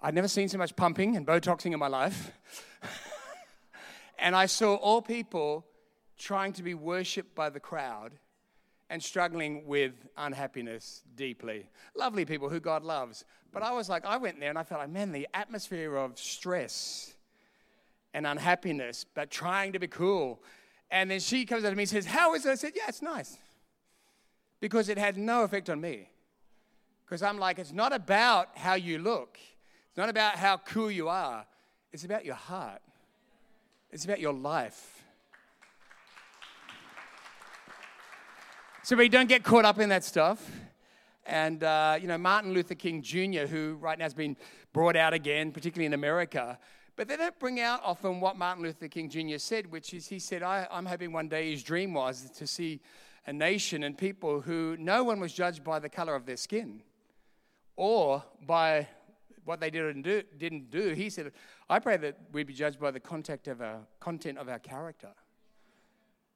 I'd 0.01 0.15
never 0.15 0.27
seen 0.27 0.49
so 0.49 0.57
much 0.57 0.75
pumping 0.75 1.15
and 1.15 1.25
Botoxing 1.25 1.73
in 1.73 1.79
my 1.79 1.87
life. 1.87 2.31
and 4.19 4.35
I 4.35 4.47
saw 4.47 4.75
all 4.75 5.01
people 5.01 5.63
trying 6.17 6.53
to 6.53 6.63
be 6.63 6.73
worshipped 6.73 7.35
by 7.35 7.49
the 7.49 7.59
crowd 7.59 8.13
and 8.89 9.01
struggling 9.01 9.67
with 9.67 9.93
unhappiness 10.17 11.03
deeply. 11.15 11.67
Lovely 11.95 12.25
people 12.25 12.49
who 12.49 12.59
God 12.59 12.83
loves. 12.83 13.25
But 13.51 13.61
I 13.61 13.71
was 13.73 13.89
like, 13.89 14.05
I 14.05 14.17
went 14.17 14.39
there 14.39 14.49
and 14.49 14.57
I 14.57 14.63
felt 14.63 14.81
like, 14.81 14.89
man, 14.89 15.11
the 15.11 15.27
atmosphere 15.33 15.95
of 15.95 16.17
stress 16.17 17.13
and 18.13 18.25
unhappiness, 18.25 19.05
but 19.13 19.29
trying 19.29 19.73
to 19.73 19.79
be 19.79 19.87
cool. 19.87 20.41
And 20.89 21.11
then 21.11 21.19
she 21.19 21.45
comes 21.45 21.63
up 21.63 21.71
to 21.71 21.75
me 21.75 21.83
and 21.83 21.89
says, 21.89 22.05
How 22.05 22.33
is 22.33 22.45
it? 22.45 22.49
I 22.51 22.55
said, 22.55 22.73
Yeah, 22.75 22.83
it's 22.87 23.01
nice. 23.01 23.37
Because 24.59 24.89
it 24.89 24.97
had 24.97 25.17
no 25.17 25.43
effect 25.43 25.69
on 25.69 25.79
me. 25.79 26.09
Because 27.05 27.21
I'm 27.21 27.37
like, 27.37 27.59
it's 27.59 27.71
not 27.71 27.93
about 27.93 28.49
how 28.57 28.73
you 28.73 28.97
look, 28.97 29.37
it's 29.89 29.97
not 29.97 30.09
about 30.09 30.35
how 30.35 30.57
cool 30.57 30.91
you 30.91 31.07
are, 31.07 31.45
it's 31.93 32.03
about 32.03 32.25
your 32.25 32.35
heart, 32.35 32.81
it's 33.91 34.03
about 34.03 34.19
your 34.19 34.33
life. 34.33 35.03
So 38.83 38.95
we 38.95 39.09
don't 39.09 39.27
get 39.27 39.43
caught 39.43 39.65
up 39.65 39.79
in 39.79 39.89
that 39.89 40.05
stuff. 40.05 40.49
And, 41.25 41.61
uh, 41.61 41.97
you 42.01 42.07
know, 42.07 42.17
Martin 42.17 42.53
Luther 42.53 42.73
King 42.73 43.01
Jr., 43.01 43.45
who 43.45 43.77
right 43.81 43.99
now 43.99 44.05
has 44.05 44.13
been 44.13 44.37
brought 44.71 44.95
out 44.95 45.13
again, 45.13 45.51
particularly 45.51 45.85
in 45.85 45.93
America, 45.93 46.57
but 46.97 47.07
they 47.07 47.15
don't 47.15 47.37
bring 47.39 47.61
out 47.61 47.79
often 47.83 48.19
what 48.19 48.37
Martin 48.37 48.63
Luther 48.63 48.87
King 48.87 49.07
Jr. 49.07 49.37
said, 49.37 49.71
which 49.71 49.93
is 49.93 50.07
he 50.07 50.17
said, 50.17 50.41
I, 50.41 50.67
am 50.71 50.87
hoping 50.87 51.13
one 51.13 51.29
day 51.29 51.51
his 51.51 51.63
dream 51.63 51.93
was 51.93 52.29
to 52.31 52.47
see 52.47 52.81
a 53.27 53.31
nation 53.31 53.83
and 53.83 53.95
people 53.95 54.41
who 54.41 54.75
no 54.79 55.03
one 55.03 55.19
was 55.19 55.31
judged 55.31 55.63
by 55.63 55.77
the 55.77 55.89
color 55.89 56.15
of 56.15 56.25
their 56.25 56.37
skin 56.37 56.81
or 57.75 58.23
by 58.47 58.87
what 59.45 59.59
they 59.59 59.69
did 59.69 59.95
and 59.95 60.03
do, 60.03 60.23
didn't 60.37 60.71
do. 60.71 60.89
He 60.93 61.11
said, 61.11 61.31
I 61.69 61.77
pray 61.77 61.97
that 61.97 62.17
we 62.31 62.43
be 62.43 62.53
judged 62.53 62.79
by 62.79 62.89
the 62.89 62.99
content 62.99 63.47
of 63.47 63.61
our, 63.61 63.81
content 63.99 64.39
of 64.39 64.49
our 64.49 64.59
character. 64.59 65.11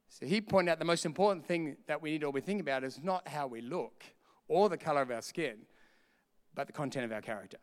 So 0.08 0.26
he 0.26 0.40
pointed 0.40 0.70
out 0.70 0.78
the 0.78 0.84
most 0.84 1.04
important 1.04 1.44
thing 1.44 1.76
that 1.88 2.00
we 2.00 2.12
need 2.12 2.20
to 2.20 2.26
all 2.26 2.32
be 2.32 2.40
thinking 2.40 2.60
about 2.60 2.84
is 2.84 3.00
not 3.02 3.26
how 3.26 3.48
we 3.48 3.62
look 3.62 4.04
or 4.46 4.68
the 4.68 4.78
color 4.78 5.02
of 5.02 5.10
our 5.10 5.22
skin, 5.22 5.56
but 6.54 6.68
the 6.68 6.72
content 6.72 7.04
of 7.04 7.12
our 7.12 7.20
character. 7.20 7.58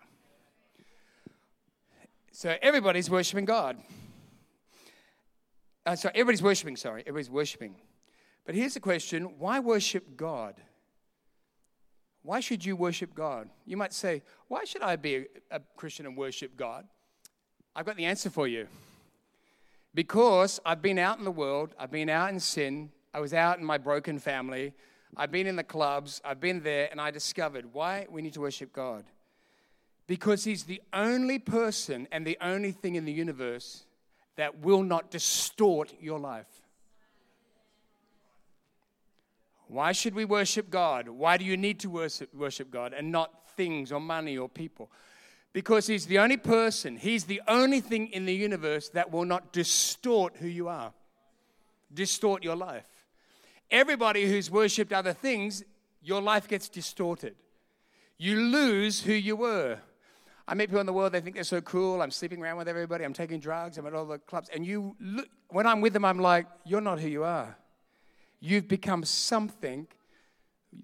So 2.39 2.55
everybody's 2.61 3.09
worshiping 3.09 3.43
God. 3.43 3.75
Uh, 5.85 5.97
so 5.97 6.07
everybody's 6.15 6.41
worshiping, 6.41 6.77
sorry, 6.77 7.01
everybody's 7.01 7.29
worshiping. 7.29 7.75
But 8.45 8.55
here's 8.55 8.75
the 8.75 8.79
question 8.79 9.23
why 9.39 9.59
worship 9.59 10.15
God? 10.15 10.55
Why 12.21 12.39
should 12.39 12.63
you 12.63 12.77
worship 12.77 13.13
God? 13.13 13.49
You 13.65 13.75
might 13.75 13.91
say, 13.91 14.23
why 14.47 14.63
should 14.63 14.83
I 14.83 14.95
be 14.95 15.15
a, 15.17 15.25
a 15.51 15.59
Christian 15.75 16.05
and 16.05 16.15
worship 16.15 16.55
God? 16.55 16.87
I've 17.75 17.85
got 17.85 17.97
the 17.97 18.05
answer 18.05 18.29
for 18.29 18.47
you. 18.47 18.69
Because 19.93 20.61
I've 20.65 20.81
been 20.81 20.97
out 20.97 21.17
in 21.17 21.25
the 21.25 21.31
world, 21.31 21.75
I've 21.77 21.91
been 21.91 22.07
out 22.07 22.29
in 22.29 22.39
sin, 22.39 22.89
I 23.13 23.19
was 23.19 23.33
out 23.33 23.59
in 23.59 23.65
my 23.65 23.77
broken 23.77 24.17
family, 24.17 24.71
I've 25.17 25.31
been 25.33 25.45
in 25.45 25.57
the 25.57 25.63
clubs, 25.65 26.21
I've 26.23 26.39
been 26.39 26.63
there, 26.63 26.87
and 26.89 27.01
I 27.01 27.11
discovered 27.11 27.73
why 27.73 28.07
we 28.09 28.21
need 28.21 28.35
to 28.35 28.41
worship 28.41 28.71
God 28.71 29.03
because 30.09 30.43
he's 30.43 30.63
the 30.63 30.81
only 30.91 31.37
person 31.37 32.07
and 32.11 32.25
the 32.25 32.35
only 32.41 32.71
thing 32.71 32.95
in 32.95 33.05
the 33.05 33.13
universe 33.13 33.83
that 34.37 34.59
will 34.59 34.81
not 34.81 35.11
distort 35.11 35.93
your 36.01 36.17
life. 36.17 36.47
Why 39.67 39.91
should 39.91 40.15
we 40.15 40.25
worship 40.25 40.71
God? 40.71 41.07
Why 41.07 41.37
do 41.37 41.45
you 41.45 41.55
need 41.55 41.79
to 41.81 41.91
worship, 41.91 42.33
worship 42.33 42.71
God 42.71 42.91
and 42.91 43.11
not 43.11 43.51
things 43.55 43.91
or 43.91 43.99
money 43.99 44.35
or 44.35 44.49
people? 44.49 44.89
Because 45.53 45.85
He's 45.85 46.07
the 46.07 46.17
only 46.17 46.37
person, 46.37 46.97
He's 46.97 47.25
the 47.25 47.43
only 47.47 47.79
thing 47.79 48.07
in 48.07 48.25
the 48.25 48.33
universe 48.33 48.89
that 48.89 49.11
will 49.11 49.25
not 49.25 49.53
distort 49.53 50.37
who 50.37 50.47
you 50.47 50.69
are, 50.69 50.91
distort 51.93 52.43
your 52.43 52.55
life. 52.55 53.05
Everybody 53.69 54.27
who's 54.27 54.49
worshiped 54.49 54.91
other 54.91 55.13
things, 55.13 55.63
your 56.01 56.19
life 56.19 56.47
gets 56.47 56.67
distorted. 56.67 57.35
You 58.17 58.41
lose 58.41 59.01
who 59.01 59.13
you 59.13 59.35
were. 59.35 59.77
I 60.49 60.55
meet 60.55 60.65
people 60.65 60.79
in 60.79 60.87
the 60.87 60.93
world, 60.93 61.11
they 61.11 61.21
think 61.21 61.35
they're 61.35 61.43
so 61.43 61.61
cool. 61.61 62.01
I'm 62.01 62.09
sleeping 62.09 62.41
around 62.41 62.57
with 62.57 62.67
everybody. 62.67 63.03
I'm 63.03 63.13
taking 63.13 63.39
drugs. 63.39 63.77
I'm 63.77 63.85
at 63.85 63.93
all 63.93 64.07
the 64.07 64.17
clubs. 64.17 64.49
And 64.51 64.65
you 64.65 64.95
look, 64.99 65.27
when 65.49 65.67
I'm 65.67 65.79
with 65.79 65.93
them, 65.93 66.03
I'm 66.03 66.17
like, 66.17 66.47
you're 66.65 66.81
not 66.81 66.99
who 66.99 67.07
you 67.07 67.23
are. 67.23 67.55
You've 68.39 68.67
become 68.67 69.03
something 69.03 69.85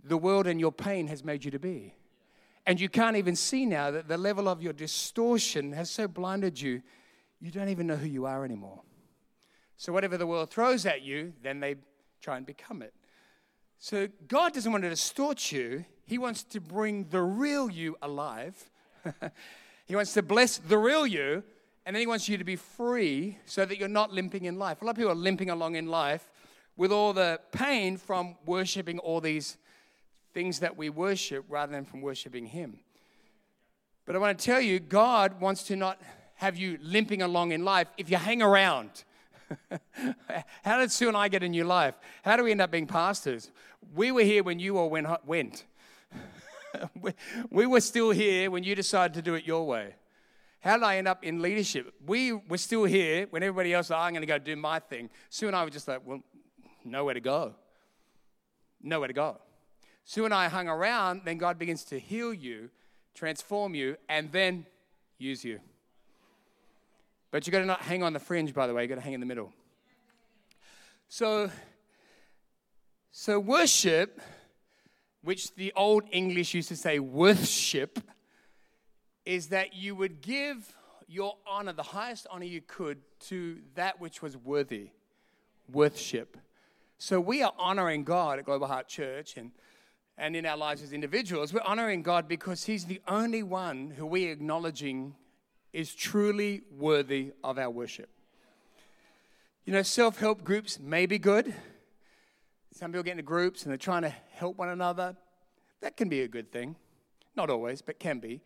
the 0.03 0.17
world 0.17 0.45
and 0.45 0.59
your 0.59 0.71
pain 0.71 1.07
has 1.07 1.23
made 1.23 1.43
you 1.43 1.49
to 1.49 1.57
be. 1.57 1.95
And 2.67 2.79
you 2.79 2.89
can't 2.89 3.15
even 3.17 3.35
see 3.35 3.65
now 3.65 3.89
that 3.89 4.07
the 4.07 4.19
level 4.19 4.47
of 4.47 4.61
your 4.61 4.71
distortion 4.71 5.71
has 5.71 5.89
so 5.89 6.07
blinded 6.07 6.61
you, 6.61 6.83
you 7.41 7.49
don't 7.49 7.69
even 7.69 7.87
know 7.87 7.95
who 7.95 8.07
you 8.07 8.27
are 8.27 8.45
anymore. 8.45 8.83
So, 9.77 9.91
whatever 9.91 10.15
the 10.15 10.27
world 10.27 10.51
throws 10.51 10.85
at 10.85 11.01
you, 11.01 11.33
then 11.41 11.59
they 11.59 11.75
try 12.21 12.37
and 12.37 12.45
become 12.45 12.83
it. 12.83 12.93
So, 13.79 14.09
God 14.27 14.53
doesn't 14.53 14.71
want 14.71 14.83
to 14.83 14.89
distort 14.89 15.51
you, 15.51 15.85
He 16.05 16.19
wants 16.19 16.43
to 16.43 16.61
bring 16.61 17.05
the 17.09 17.21
real 17.21 17.69
you 17.69 17.97
alive 18.03 18.69
he 19.85 19.95
wants 19.95 20.13
to 20.13 20.21
bless 20.21 20.57
the 20.57 20.77
real 20.77 21.05
you, 21.05 21.43
and 21.85 21.95
then 21.95 22.01
he 22.01 22.07
wants 22.07 22.27
you 22.27 22.37
to 22.37 22.43
be 22.43 22.55
free 22.55 23.37
so 23.45 23.65
that 23.65 23.77
you're 23.77 23.87
not 23.87 24.11
limping 24.11 24.45
in 24.45 24.57
life. 24.57 24.81
A 24.81 24.85
lot 24.85 24.91
of 24.91 24.97
people 24.97 25.11
are 25.11 25.15
limping 25.15 25.49
along 25.49 25.75
in 25.75 25.87
life 25.87 26.31
with 26.77 26.91
all 26.91 27.13
the 27.13 27.39
pain 27.51 27.97
from 27.97 28.35
worshiping 28.45 28.99
all 28.99 29.21
these 29.21 29.57
things 30.33 30.59
that 30.59 30.75
we 30.75 30.89
worship 30.89 31.45
rather 31.47 31.71
than 31.71 31.85
from 31.85 32.01
worshiping 32.01 32.45
him. 32.45 32.79
But 34.05 34.15
I 34.15 34.19
want 34.19 34.37
to 34.37 34.45
tell 34.45 34.61
you, 34.61 34.79
God 34.79 35.39
wants 35.39 35.63
to 35.63 35.75
not 35.75 35.99
have 36.35 36.57
you 36.57 36.77
limping 36.81 37.21
along 37.21 37.51
in 37.51 37.63
life 37.63 37.87
if 37.97 38.09
you 38.09 38.17
hang 38.17 38.41
around. 38.41 39.03
How 40.63 40.79
did 40.79 40.91
Sue 40.91 41.07
and 41.07 41.15
I 41.15 41.27
get 41.27 41.43
a 41.43 41.49
new 41.49 41.63
life? 41.63 41.95
How 42.23 42.35
do 42.35 42.43
we 42.43 42.51
end 42.51 42.61
up 42.61 42.71
being 42.71 42.87
pastors? 42.87 43.51
We 43.95 44.11
were 44.11 44.23
here 44.23 44.43
when 44.43 44.59
you 44.59 44.77
all 44.77 44.89
went. 44.89 45.07
went. 45.25 45.63
we 47.49 47.65
were 47.65 47.81
still 47.81 48.11
here 48.11 48.51
when 48.51 48.63
you 48.63 48.75
decided 48.75 49.13
to 49.15 49.21
do 49.21 49.35
it 49.35 49.45
your 49.45 49.65
way. 49.65 49.95
How 50.59 50.77
did 50.77 50.83
I 50.83 50.97
end 50.97 51.07
up 51.07 51.23
in 51.23 51.41
leadership? 51.41 51.93
We 52.05 52.31
were 52.31 52.57
still 52.57 52.85
here 52.85 53.27
when 53.29 53.43
everybody 53.43 53.73
else 53.73 53.87
said, 53.87 53.97
I'm 53.97 54.13
going 54.13 54.21
to 54.21 54.27
go 54.27 54.39
do 54.39 54.55
my 54.55 54.79
thing. 54.79 55.09
Sue 55.29 55.47
and 55.47 55.55
I 55.55 55.63
were 55.63 55.69
just 55.69 55.87
like, 55.87 56.01
well, 56.03 56.21
nowhere 56.83 57.13
to 57.13 57.19
go. 57.19 57.53
Nowhere 58.81 59.07
to 59.07 59.13
go. 59.13 59.37
Sue 60.05 60.25
and 60.25 60.33
I 60.33 60.47
hung 60.47 60.67
around, 60.67 61.21
then 61.25 61.37
God 61.37 61.59
begins 61.59 61.83
to 61.85 61.99
heal 61.99 62.33
you, 62.33 62.69
transform 63.13 63.75
you, 63.75 63.97
and 64.09 64.31
then 64.31 64.65
use 65.17 65.43
you. 65.43 65.59
But 67.31 67.45
you've 67.45 67.51
got 67.51 67.59
to 67.59 67.65
not 67.65 67.81
hang 67.81 68.01
on 68.01 68.13
the 68.13 68.19
fringe, 68.19 68.53
by 68.53 68.65
the 68.65 68.73
way, 68.73 68.83
you've 68.83 68.89
got 68.89 68.95
to 68.95 69.01
hang 69.01 69.13
in 69.13 69.19
the 69.19 69.25
middle. 69.25 69.51
So, 71.09 71.49
so 73.11 73.39
worship 73.39 74.19
which 75.25 75.55
the 75.55 75.73
Old 75.75 76.03
English 76.11 76.53
used 76.53 76.69
to 76.69 76.75
say 76.75 76.99
worship, 76.99 77.99
is 79.25 79.47
that 79.47 79.73
you 79.73 79.95
would 79.95 80.21
give 80.21 80.71
your 81.07 81.35
honor, 81.47 81.73
the 81.73 81.81
highest 81.81 82.27
honor 82.29 82.45
you 82.45 82.61
could, 82.61 82.99
to 83.19 83.57
that 83.73 83.99
which 83.99 84.21
was 84.21 84.37
worthy. 84.37 84.89
Worship. 85.71 86.37
So 86.99 87.19
we 87.19 87.41
are 87.41 87.53
honoring 87.57 88.03
God 88.03 88.37
at 88.37 88.45
Global 88.45 88.67
Heart 88.67 88.87
Church 88.87 89.35
and, 89.35 89.51
and 90.15 90.35
in 90.35 90.45
our 90.45 90.55
lives 90.55 90.83
as 90.83 90.93
individuals. 90.93 91.51
We're 91.51 91.61
honoring 91.61 92.03
God 92.03 92.27
because 92.27 92.65
He's 92.65 92.85
the 92.85 93.01
only 93.07 93.41
one 93.41 93.91
who 93.97 94.05
we're 94.05 94.31
acknowledging 94.31 95.15
is 95.73 95.95
truly 95.95 96.61
worthy 96.71 97.33
of 97.43 97.57
our 97.57 97.71
worship. 97.71 98.09
You 99.65 99.73
know, 99.73 99.81
self 99.81 100.19
help 100.19 100.43
groups 100.43 100.79
may 100.79 101.07
be 101.07 101.17
good 101.17 101.55
some 102.75 102.91
people 102.91 103.03
get 103.03 103.11
into 103.11 103.23
groups 103.23 103.63
and 103.63 103.71
they're 103.71 103.77
trying 103.77 104.01
to 104.01 104.13
help 104.33 104.57
one 104.57 104.67
another. 104.67 105.15
That 105.79 105.95
can 105.95 106.09
be 106.09 106.21
a 106.21 106.27
good 106.27 106.51
thing. 106.51 106.75
Not 107.33 107.49
always, 107.49 107.81
but 107.81 107.99
can 107.99 108.19
be. 108.19 108.41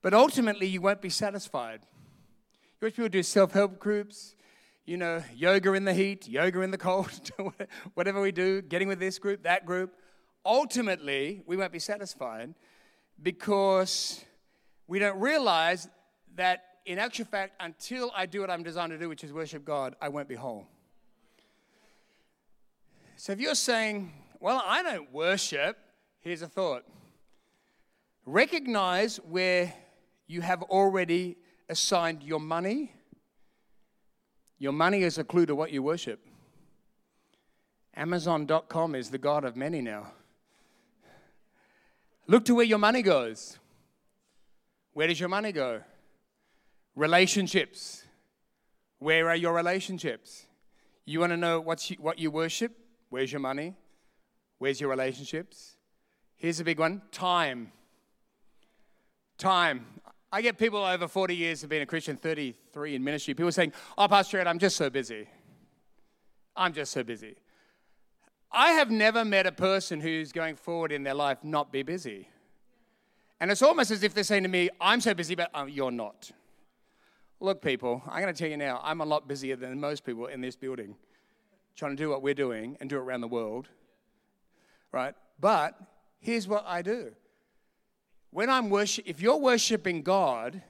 But 0.00 0.14
ultimately, 0.14 0.66
you 0.66 0.80
won't 0.80 1.02
be 1.02 1.10
satisfied. 1.10 1.80
You 2.80 2.86
watch 2.86 2.94
people 2.94 3.10
do 3.10 3.22
self 3.22 3.52
help 3.52 3.78
groups, 3.78 4.34
you 4.86 4.96
know, 4.96 5.22
yoga 5.34 5.74
in 5.74 5.84
the 5.84 5.92
heat, 5.92 6.26
yoga 6.26 6.62
in 6.62 6.70
the 6.70 6.78
cold, 6.78 7.30
whatever 7.94 8.22
we 8.22 8.32
do, 8.32 8.62
getting 8.62 8.88
with 8.88 9.00
this 9.00 9.18
group, 9.18 9.42
that 9.42 9.66
group, 9.66 9.94
ultimately 10.46 11.42
we 11.46 11.58
won't 11.58 11.72
be 11.72 11.78
satisfied 11.78 12.54
because 13.22 14.24
we 14.86 14.98
don't 14.98 15.20
realize 15.20 15.88
that 16.36 16.64
in 16.86 16.98
actual 16.98 17.26
fact, 17.26 17.52
until 17.60 18.10
I 18.16 18.24
do 18.24 18.40
what 18.40 18.48
I'm 18.50 18.62
designed 18.62 18.92
to 18.92 18.98
do, 18.98 19.10
which 19.10 19.24
is 19.24 19.30
worship 19.30 19.62
God, 19.62 19.94
I 20.00 20.08
won't 20.08 20.26
be 20.26 20.36
whole. 20.36 20.66
So 23.20 23.32
if 23.32 23.40
you're 23.40 23.56
saying, 23.56 24.12
well, 24.38 24.62
I 24.64 24.80
don't 24.84 25.12
worship, 25.12 25.76
here's 26.20 26.40
a 26.40 26.46
thought. 26.46 26.84
Recognize 28.24 29.16
where 29.16 29.74
you 30.28 30.40
have 30.40 30.62
already 30.62 31.36
assigned 31.68 32.22
your 32.22 32.38
money. 32.38 32.92
Your 34.60 34.70
money 34.70 35.02
is 35.02 35.18
a 35.18 35.24
clue 35.24 35.46
to 35.46 35.56
what 35.56 35.72
you 35.72 35.82
worship. 35.82 36.20
Amazon.com 37.96 38.94
is 38.94 39.10
the 39.10 39.18
God 39.18 39.44
of 39.44 39.56
many 39.56 39.80
now. 39.80 40.12
Look 42.28 42.44
to 42.44 42.54
where 42.54 42.66
your 42.66 42.78
money 42.78 43.02
goes. 43.02 43.58
Where 44.92 45.08
does 45.08 45.18
your 45.18 45.28
money 45.28 45.50
go? 45.50 45.80
Relationships. 46.94 48.04
Where 49.00 49.28
are 49.28 49.34
your 49.34 49.54
relationships? 49.54 50.44
You 51.04 51.18
want 51.18 51.30
to 51.30 51.36
know 51.36 51.58
what 51.58 52.20
you 52.20 52.30
worship? 52.30 52.76
Where's 53.10 53.32
your 53.32 53.40
money? 53.40 53.74
Where's 54.58 54.80
your 54.80 54.90
relationships? 54.90 55.76
Here's 56.36 56.60
a 56.60 56.64
big 56.64 56.78
one 56.78 57.02
time. 57.10 57.72
Time. 59.38 59.86
I 60.30 60.42
get 60.42 60.58
people 60.58 60.84
over 60.84 61.08
40 61.08 61.34
years 61.34 61.62
of 61.62 61.70
being 61.70 61.82
a 61.82 61.86
Christian, 61.86 62.16
33 62.16 62.96
in 62.96 63.04
ministry, 63.04 63.34
people 63.34 63.50
saying, 63.52 63.72
Oh, 63.96 64.08
Pastor 64.08 64.38
Ed, 64.38 64.46
I'm 64.46 64.58
just 64.58 64.76
so 64.76 64.90
busy. 64.90 65.26
I'm 66.54 66.72
just 66.72 66.92
so 66.92 67.02
busy. 67.02 67.36
I 68.50 68.72
have 68.72 68.90
never 68.90 69.24
met 69.24 69.46
a 69.46 69.52
person 69.52 70.00
who's 70.00 70.32
going 70.32 70.56
forward 70.56 70.92
in 70.92 71.02
their 71.02 71.14
life 71.14 71.38
not 71.42 71.72
be 71.72 71.82
busy. 71.82 72.28
And 73.40 73.50
it's 73.50 73.62
almost 73.62 73.90
as 73.90 74.02
if 74.02 74.14
they're 74.14 74.24
saying 74.24 74.42
to 74.42 74.48
me, 74.48 74.68
I'm 74.80 75.00
so 75.00 75.14
busy, 75.14 75.34
but 75.34 75.50
um, 75.54 75.68
you're 75.68 75.90
not. 75.90 76.30
Look, 77.40 77.62
people, 77.62 78.02
I'm 78.06 78.20
going 78.20 78.34
to 78.34 78.38
tell 78.38 78.50
you 78.50 78.56
now, 78.56 78.80
I'm 78.82 79.00
a 79.00 79.04
lot 79.04 79.28
busier 79.28 79.54
than 79.54 79.78
most 79.78 80.04
people 80.04 80.26
in 80.26 80.40
this 80.40 80.56
building 80.56 80.96
trying 81.78 81.96
to 81.96 82.02
do 82.02 82.10
what 82.10 82.22
we're 82.22 82.34
doing 82.34 82.76
and 82.80 82.90
do 82.90 82.96
it 82.96 83.00
around 83.00 83.20
the 83.20 83.28
world. 83.28 83.68
Right? 84.90 85.14
But 85.38 85.78
here's 86.18 86.48
what 86.48 86.64
I 86.66 86.82
do. 86.82 87.12
When 88.30 88.50
I'm 88.50 88.68
worship, 88.68 89.04
if 89.06 89.22
you're 89.22 89.36
worshiping 89.36 90.02
God, 90.02 90.60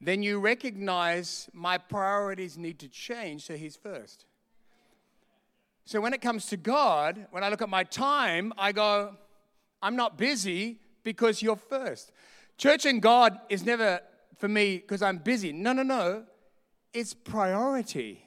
then 0.00 0.22
you 0.24 0.40
recognize 0.40 1.48
my 1.52 1.78
priorities 1.78 2.58
need 2.58 2.80
to 2.80 2.88
change, 2.88 3.46
so 3.46 3.56
He's 3.56 3.76
first. 3.76 4.26
So 5.86 6.00
when 6.00 6.12
it 6.12 6.20
comes 6.20 6.46
to 6.46 6.56
God, 6.56 7.26
when 7.30 7.44
I 7.44 7.48
look 7.48 7.62
at 7.62 7.68
my 7.68 7.84
time, 7.84 8.52
I 8.58 8.72
go, 8.72 9.16
I'm 9.80 9.96
not 9.96 10.18
busy 10.18 10.80
because 11.04 11.42
you're 11.42 11.56
first. 11.56 12.10
Church 12.58 12.86
and 12.86 13.00
God 13.00 13.38
is 13.48 13.64
never 13.64 14.00
for 14.38 14.48
me 14.48 14.78
because 14.78 15.00
I'm 15.00 15.18
busy. 15.18 15.52
No, 15.52 15.72
no, 15.72 15.82
no. 15.82 16.24
It's 16.92 17.14
priority. 17.14 18.23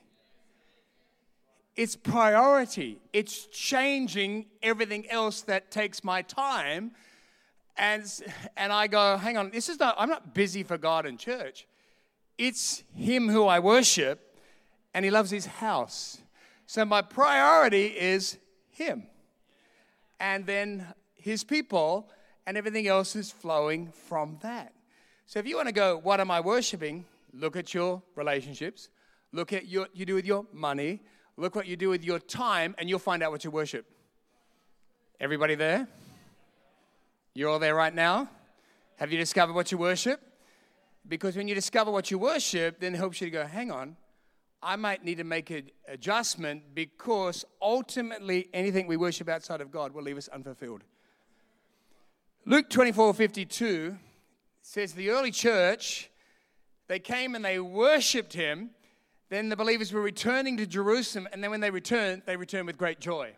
It's 1.78 1.96
priority. 1.96 2.98
It's 3.14 3.46
changing 3.46 4.48
everything 4.64 5.08
else 5.12 5.42
that 5.42 5.70
takes 5.70 6.04
my 6.04 6.24
time. 6.24 6.92
And, 7.78 8.04
and 8.58 8.74
I 8.74 8.88
go, 8.88 9.16
hang 9.18 9.38
on, 9.38 9.52
this 9.52 9.70
is 9.70 9.80
not, 9.80 9.96
I'm 10.00 10.10
not 10.10 10.34
busy 10.34 10.64
for 10.64 10.80
God 10.80 11.06
and 11.06 11.20
church. 11.20 11.68
It's 12.36 12.84
Him 12.96 13.30
who 13.30 13.46
I 13.46 13.60
worship, 13.60 14.36
and 14.96 15.06
He 15.06 15.12
loves 15.12 15.30
His 15.30 15.46
house. 15.46 16.18
So 16.66 16.84
my 16.84 17.04
priority 17.04 17.86
is 17.86 18.38
Him. 18.72 19.04
And 20.20 20.48
then 20.48 20.88
His 21.14 21.44
people, 21.44 22.10
and 22.48 22.58
everything 22.58 22.88
else 22.88 23.16
is 23.16 23.32
flowing 23.32 23.92
from 23.92 24.40
that. 24.42 24.74
So 25.28 25.38
if 25.38 25.46
you 25.46 25.56
want 25.56 25.68
to 25.68 25.74
go, 25.74 26.00
what 26.00 26.20
am 26.20 26.32
I 26.32 26.40
worshiping? 26.40 27.06
Look 27.34 27.56
at 27.56 27.76
your 27.76 28.02
relationships. 28.16 28.90
Look 29.32 29.54
at 29.54 29.64
what 29.72 29.96
you 29.96 30.06
do 30.06 30.16
with 30.16 30.26
your 30.26 30.48
money. 30.52 31.02
Look 31.38 31.56
what 31.56 31.68
you 31.68 31.78
do 31.78 31.90
with 31.90 32.04
your 32.04 32.20
time, 32.20 32.76
and 32.78 32.90
you'll 32.90 33.00
find 33.00 33.22
out 33.22 33.32
what 33.32 33.44
you 33.44 33.52
worship. 33.52 33.86
Everybody 35.20 35.56
there? 35.56 35.88
You're 37.34 37.50
all 37.50 37.60
there 37.60 37.76
right 37.76 37.94
now? 37.94 38.30
Have 38.98 39.12
you 39.12 39.20
discovered 39.20 39.54
what 39.54 39.72
you 39.72 39.78
worship? 39.78 40.20
Because 41.08 41.38
when 41.38 41.48
you 41.48 41.54
discover 41.54 41.92
what 41.92 42.10
you 42.10 42.18
worship, 42.18 42.80
then 42.80 42.96
it 42.96 42.98
helps 42.98 43.22
you 43.22 43.28
to 43.28 43.32
go, 43.32 43.46
hang 43.46 43.72
on, 43.72 43.96
I 44.62 44.76
might 44.76 45.06
need 45.06 45.20
to 45.20 45.24
make 45.24 45.52
an 45.52 45.70
adjustment 45.88 46.64
because 46.74 47.46
ultimately 47.62 48.50
anything 48.54 48.88
we 48.88 48.98
worship 48.98 49.30
outside 49.30 49.62
of 49.62 49.72
God 49.72 49.94
will 49.94 50.04
leave 50.04 50.18
us 50.18 50.28
unfulfilled. 50.30 50.84
Luke 52.46 52.70
24 52.70 53.14
52 53.14 53.98
says 54.62 54.94
the 54.94 55.12
early 55.12 55.32
church, 55.32 56.10
they 56.88 57.00
came 57.00 57.36
and 57.36 57.46
they 57.46 57.60
worshiped 57.60 58.34
him. 58.34 58.72
Then 59.30 59.50
the 59.50 59.56
believers 59.56 59.92
were 59.92 60.02
returning 60.02 60.58
to 60.58 60.66
Jerusalem, 60.66 61.28
and 61.32 61.44
then 61.44 61.52
when 61.52 61.60
they 61.60 61.70
returned, 61.70 62.24
they 62.26 62.38
returned 62.38 62.68
with 62.68 62.78
great 62.78 63.00
joy. 63.00 63.34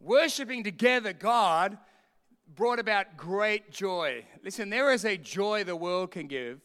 Worshipping 0.00 0.62
together 0.62 1.12
God 1.12 1.78
brought 2.54 2.78
about 2.78 3.16
great 3.16 3.70
joy. 3.70 4.24
Listen, 4.44 4.70
there 4.70 4.92
is 4.92 5.04
a 5.04 5.16
joy 5.16 5.64
the 5.64 5.76
world 5.76 6.12
can 6.12 6.28
give, 6.28 6.60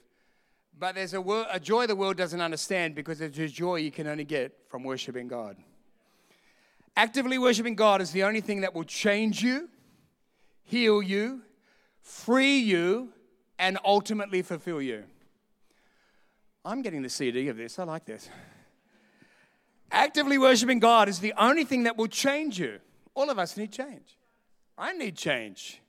but 0.78 0.95
there's 0.95 1.13
a, 1.13 1.21
a 1.52 1.60
joy 1.60 1.88
the 1.88 1.95
world 1.95 2.17
doesn't 2.17 2.41
understand 2.41 2.95
because 2.95 3.19
it's 3.21 3.38
a 3.39 3.47
joy 3.47 3.78
you 3.78 3.91
can 3.91 4.08
only 4.08 4.23
get 4.23 4.56
from 4.69 4.84
worshiping 4.84 5.28
God. 5.28 5.58
Actively 6.95 7.39
worshiping 7.39 7.76
God 7.76 8.02
is 8.02 8.12
the 8.12 8.23
only 8.23 8.41
thing 8.41 8.62
that 8.62 8.76
will 8.76 8.84
change 8.84 9.41
you, 9.41 9.69
heal 10.63 11.02
you, 11.02 11.41
free 12.02 12.60
you, 12.60 13.10
and 13.58 13.80
ultimately 13.84 14.43
fulfill 14.43 14.82
you. 14.82 15.04
I'm 16.65 16.82
getting 16.82 17.02
the 17.02 17.10
CD 17.10 17.49
of 17.49 17.58
this. 17.58 17.78
I 17.78 17.84
like 17.84 18.06
this. 18.06 18.30
Actively 19.91 20.38
worshiping 20.38 20.80
God 20.80 21.10
is 21.10 21.19
the 21.19 21.34
only 21.38 21.65
thing 21.65 21.84
that 21.84 21.97
will 21.97 22.08
change 22.08 22.60
you. 22.60 22.80
All 23.13 23.30
of 23.30 23.38
us 23.38 23.58
need 23.58 23.71
change. 23.71 24.17
I 24.78 24.93
need 24.93 25.15
change. 25.15 25.82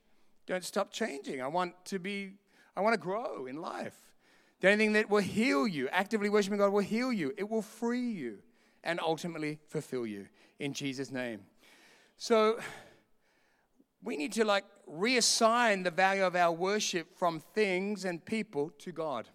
Don't 0.47 0.65
stop 0.65 0.93
changing. 0.93 1.41
I 1.41 1.47
want 1.47 1.73
to 1.87 1.99
be, 1.99 2.33
I 2.77 2.81
want 2.81 2.95
to 2.95 3.01
grow 3.01 3.47
in 3.47 3.61
life. 3.61 3.97
The 4.61 4.69
only 4.71 4.85
thing 4.85 4.93
that 4.95 5.09
will 5.09 5.23
heal 5.23 5.67
you, 5.67 5.89
actively 5.89 6.29
worshiping 6.29 6.59
God 6.59 6.73
will 6.73 6.81
heal 6.81 7.13
you. 7.13 7.33
It 7.39 7.49
will 7.49 7.63
free 7.63 8.11
you 8.11 8.39
and 8.83 9.01
ultimately 9.01 9.59
fulfill 9.69 10.07
you 10.07 10.27
in 10.59 10.73
Jesus' 10.75 11.11
name. 11.11 11.41
So 12.17 12.59
we 14.03 14.17
need 14.17 14.33
to 14.33 14.45
like 14.45 14.65
reassign 14.91 15.85
the 15.85 15.91
value 15.91 16.25
of 16.25 16.37
our 16.37 16.53
worship 16.53 17.17
from 17.17 17.41
things 17.41 18.05
and 18.05 18.25
people 18.25 18.71
to 18.79 18.93
God. 18.93 19.29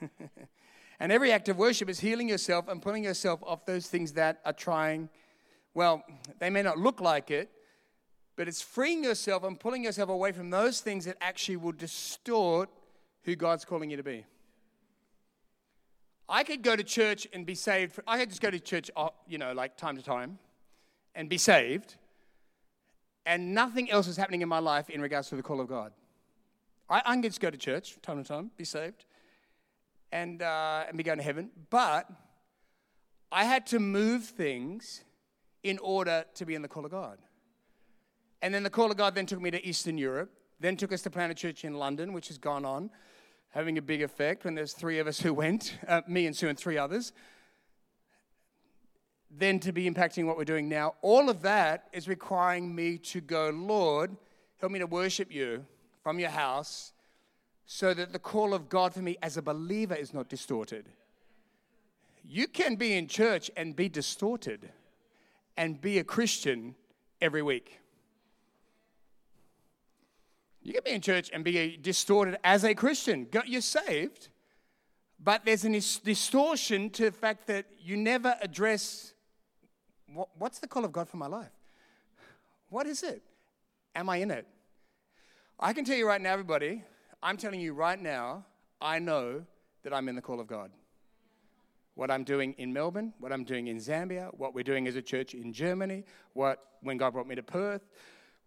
and 1.00 1.12
every 1.12 1.32
act 1.32 1.48
of 1.48 1.56
worship 1.56 1.88
is 1.88 2.00
healing 2.00 2.28
yourself 2.28 2.68
and 2.68 2.80
pulling 2.82 3.04
yourself 3.04 3.40
off 3.44 3.64
those 3.66 3.86
things 3.86 4.12
that 4.12 4.40
are 4.44 4.52
trying, 4.52 5.08
well, 5.74 6.02
they 6.38 6.50
may 6.50 6.62
not 6.62 6.78
look 6.78 7.00
like 7.00 7.30
it, 7.30 7.50
but 8.36 8.48
it's 8.48 8.62
freeing 8.62 9.02
yourself 9.02 9.44
and 9.44 9.58
pulling 9.58 9.84
yourself 9.84 10.10
away 10.10 10.32
from 10.32 10.50
those 10.50 10.80
things 10.80 11.04
that 11.04 11.16
actually 11.20 11.56
will 11.56 11.72
distort 11.72 12.68
who 13.24 13.34
God's 13.34 13.64
calling 13.64 13.90
you 13.90 13.96
to 13.96 14.02
be. 14.02 14.24
I 16.28 16.42
could 16.42 16.62
go 16.62 16.76
to 16.76 16.82
church 16.82 17.26
and 17.32 17.46
be 17.46 17.54
saved. 17.54 18.00
I 18.06 18.18
could 18.18 18.30
just 18.30 18.42
go 18.42 18.50
to 18.50 18.58
church, 18.58 18.90
uh, 18.96 19.08
you 19.28 19.38
know, 19.38 19.52
like 19.52 19.76
time 19.76 19.96
to 19.96 20.02
time 20.02 20.38
and 21.14 21.28
be 21.28 21.38
saved 21.38 21.96
and 23.26 23.52
nothing 23.52 23.90
else 23.90 24.06
is 24.06 24.16
happening 24.16 24.40
in 24.40 24.48
my 24.48 24.60
life 24.60 24.88
in 24.88 25.00
regards 25.00 25.28
to 25.28 25.36
the 25.36 25.42
call 25.42 25.60
of 25.60 25.66
God. 25.66 25.92
I, 26.88 27.02
I 27.04 27.14
can 27.14 27.22
just 27.22 27.40
go 27.40 27.50
to 27.50 27.58
church 27.58 27.98
time 28.00 28.22
to 28.22 28.26
time, 28.26 28.52
be 28.56 28.64
saved, 28.64 29.04
and, 30.12 30.42
uh, 30.42 30.84
and 30.88 30.96
be 30.96 31.02
going 31.02 31.18
to 31.18 31.24
heaven. 31.24 31.50
But 31.70 32.08
I 33.30 33.44
had 33.44 33.66
to 33.68 33.78
move 33.78 34.24
things 34.24 35.04
in 35.62 35.78
order 35.78 36.24
to 36.34 36.46
be 36.46 36.54
in 36.54 36.62
the 36.62 36.68
call 36.68 36.84
of 36.84 36.90
God. 36.90 37.18
And 38.42 38.54
then 38.54 38.62
the 38.62 38.70
call 38.70 38.90
of 38.90 38.96
God 38.96 39.14
then 39.14 39.26
took 39.26 39.40
me 39.40 39.50
to 39.50 39.66
Eastern 39.66 39.98
Europe, 39.98 40.30
then 40.60 40.76
took 40.76 40.92
us 40.92 41.02
to 41.02 41.10
plant 41.10 41.32
a 41.32 41.34
church 41.34 41.64
in 41.64 41.74
London, 41.74 42.12
which 42.12 42.28
has 42.28 42.38
gone 42.38 42.64
on, 42.64 42.90
having 43.50 43.78
a 43.78 43.82
big 43.82 44.02
effect 44.02 44.44
when 44.44 44.54
there's 44.54 44.72
three 44.72 44.98
of 44.98 45.06
us 45.06 45.20
who 45.20 45.34
went, 45.44 45.78
uh, 45.88 46.02
me 46.06 46.26
and 46.26 46.36
Sue 46.36 46.48
and 46.48 46.58
three 46.58 46.78
others 46.78 47.12
then 49.30 49.60
to 49.60 49.72
be 49.72 49.90
impacting 49.90 50.26
what 50.26 50.36
we're 50.36 50.44
doing 50.44 50.68
now. 50.68 50.94
All 51.02 51.28
of 51.28 51.42
that 51.42 51.88
is 51.92 52.08
requiring 52.08 52.74
me 52.74 52.98
to 52.98 53.20
go, 53.20 53.50
Lord, 53.50 54.16
help 54.60 54.72
me 54.72 54.78
to 54.78 54.86
worship 54.86 55.32
you 55.32 55.64
from 56.02 56.18
your 56.18 56.30
house 56.30 56.92
so 57.66 57.92
that 57.92 58.12
the 58.12 58.18
call 58.18 58.54
of 58.54 58.68
God 58.68 58.94
for 58.94 59.00
me 59.00 59.16
as 59.22 59.36
a 59.36 59.42
believer 59.42 59.94
is 59.94 60.14
not 60.14 60.28
distorted. 60.28 60.88
You 62.24 62.46
can 62.48 62.76
be 62.76 62.94
in 62.94 63.08
church 63.08 63.50
and 63.56 63.74
be 63.74 63.88
distorted 63.88 64.70
and 65.56 65.80
be 65.80 65.98
a 65.98 66.04
Christian 66.04 66.74
every 67.20 67.42
week. 67.42 67.80
You 70.62 70.72
can 70.72 70.82
be 70.84 70.90
in 70.90 71.00
church 71.00 71.30
and 71.32 71.44
be 71.44 71.76
distorted 71.76 72.38
as 72.42 72.64
a 72.64 72.74
Christian. 72.74 73.28
You're 73.46 73.60
saved. 73.60 74.28
But 75.22 75.44
there's 75.44 75.64
a 75.64 75.70
distortion 76.04 76.90
to 76.90 77.04
the 77.04 77.12
fact 77.12 77.46
that 77.46 77.66
you 77.80 77.96
never 77.96 78.36
address 78.40 79.14
what's 80.38 80.58
the 80.58 80.66
call 80.66 80.84
of 80.84 80.92
God 80.92 81.08
for 81.08 81.16
my 81.16 81.26
life? 81.26 81.50
What 82.68 82.86
is 82.86 83.02
it? 83.02 83.22
Am 83.94 84.08
I 84.08 84.18
in 84.18 84.30
it? 84.30 84.46
I 85.58 85.72
can 85.72 85.84
tell 85.84 85.96
you 85.96 86.06
right 86.06 86.20
now, 86.20 86.32
everybody, 86.32 86.82
I'm 87.22 87.36
telling 87.36 87.60
you 87.60 87.72
right 87.72 88.00
now, 88.00 88.44
I 88.80 88.98
know 88.98 89.44
that 89.82 89.94
I'm 89.94 90.08
in 90.08 90.16
the 90.16 90.22
call 90.22 90.40
of 90.40 90.46
God. 90.46 90.70
What 91.94 92.10
I'm 92.10 92.24
doing 92.24 92.54
in 92.58 92.72
Melbourne, 92.72 93.14
what 93.20 93.32
I'm 93.32 93.44
doing 93.44 93.68
in 93.68 93.78
Zambia, 93.78 94.36
what 94.36 94.54
we're 94.54 94.64
doing 94.64 94.86
as 94.86 94.96
a 94.96 95.02
church 95.02 95.32
in 95.32 95.52
Germany, 95.52 96.04
what 96.34 96.62
when 96.82 96.98
God 96.98 97.14
brought 97.14 97.26
me 97.26 97.34
to 97.34 97.42
Perth, 97.42 97.88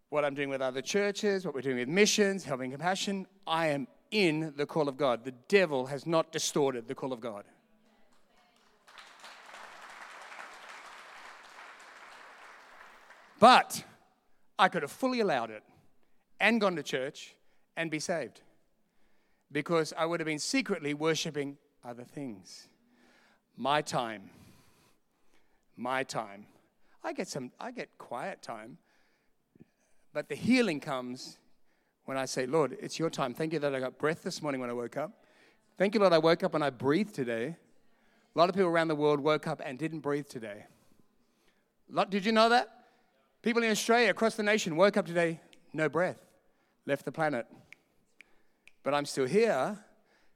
what 0.10 0.24
I'm 0.24 0.36
doing 0.36 0.50
with 0.50 0.62
other 0.62 0.82
churches, 0.82 1.46
what 1.46 1.56
we're 1.56 1.62
doing 1.62 1.78
with 1.78 1.88
missions, 1.88 2.44
helping 2.44 2.72
compassion, 2.72 3.26
I 3.48 3.68
am 3.68 3.88
in 4.12 4.54
the 4.56 4.66
call 4.66 4.88
of 4.88 4.98
God. 4.98 5.24
The 5.24 5.34
devil 5.48 5.88
has 5.88 6.06
not 6.06 6.32
distorted 6.32 6.88
the 6.88 6.96
call 6.96 7.12
of 7.12 7.20
God. 7.20 7.46
But 13.40 13.84
I 14.60 14.68
could 14.68 14.82
have 14.84 14.92
fully 14.92 15.22
allowed 15.22 15.50
it 15.50 15.64
and 16.40 16.60
gone 16.60 16.76
to 16.76 16.84
church 16.84 17.36
and 17.76 17.90
be 17.90 18.00
saved 18.00 18.42
because 19.52 19.94
I 19.98 20.06
would 20.06 20.20
have 20.20 20.28
been 20.28 20.40
secretly 20.40 20.94
worshiping 20.94 21.58
other 21.84 22.04
things. 22.04 22.68
My 23.58 23.82
time. 23.82 24.30
My 25.76 26.04
time. 26.04 26.46
I 27.04 27.14
get 27.14 27.28
some 27.28 27.52
I 27.60 27.72
get 27.72 27.90
quiet 27.98 28.42
time. 28.42 28.78
But 30.14 30.28
the 30.28 30.36
healing 30.36 30.80
comes 30.80 31.38
when 32.06 32.18
I 32.18 32.26
say, 32.26 32.46
Lord, 32.46 32.76
it's 32.82 32.98
your 32.98 33.10
time. 33.10 33.34
Thank 33.34 33.54
you 33.54 33.60
that 33.60 33.76
I 33.76 33.80
got 33.80 33.98
breath 33.98 34.24
this 34.24 34.42
morning 34.42 34.60
when 34.60 34.70
I 34.70 34.74
woke 34.74 34.98
up. 34.98 35.12
Thank 35.78 35.94
you, 35.94 36.00
Lord, 36.02 36.12
I 36.12 36.18
woke 36.18 36.44
up 36.44 36.56
and 36.56 36.64
I 36.64 36.72
breathed 36.72 37.14
today. 37.14 37.56
A 38.36 38.38
lot 38.38 38.50
of 38.50 38.56
people 38.56 38.70
around 38.70 38.88
the 38.88 38.96
world 38.96 39.20
woke 39.20 39.48
up 39.48 39.62
and 39.64 39.78
didn't 39.78 40.00
breathe 40.00 40.28
today. 40.28 40.66
Did 42.10 42.26
you 42.26 42.32
know 42.32 42.50
that? 42.50 42.70
People 43.42 43.64
in 43.64 43.72
Australia, 43.72 44.10
across 44.10 44.36
the 44.36 44.44
nation, 44.44 44.76
woke 44.76 44.98
up 44.98 45.06
today, 45.06 45.40
no 45.72 45.88
breath, 45.88 46.20
left 46.86 47.06
the 47.06 47.12
planet. 47.12 47.46
But 48.84 48.94
I'm 48.94 49.06
still 49.06 49.26
here. 49.26 49.78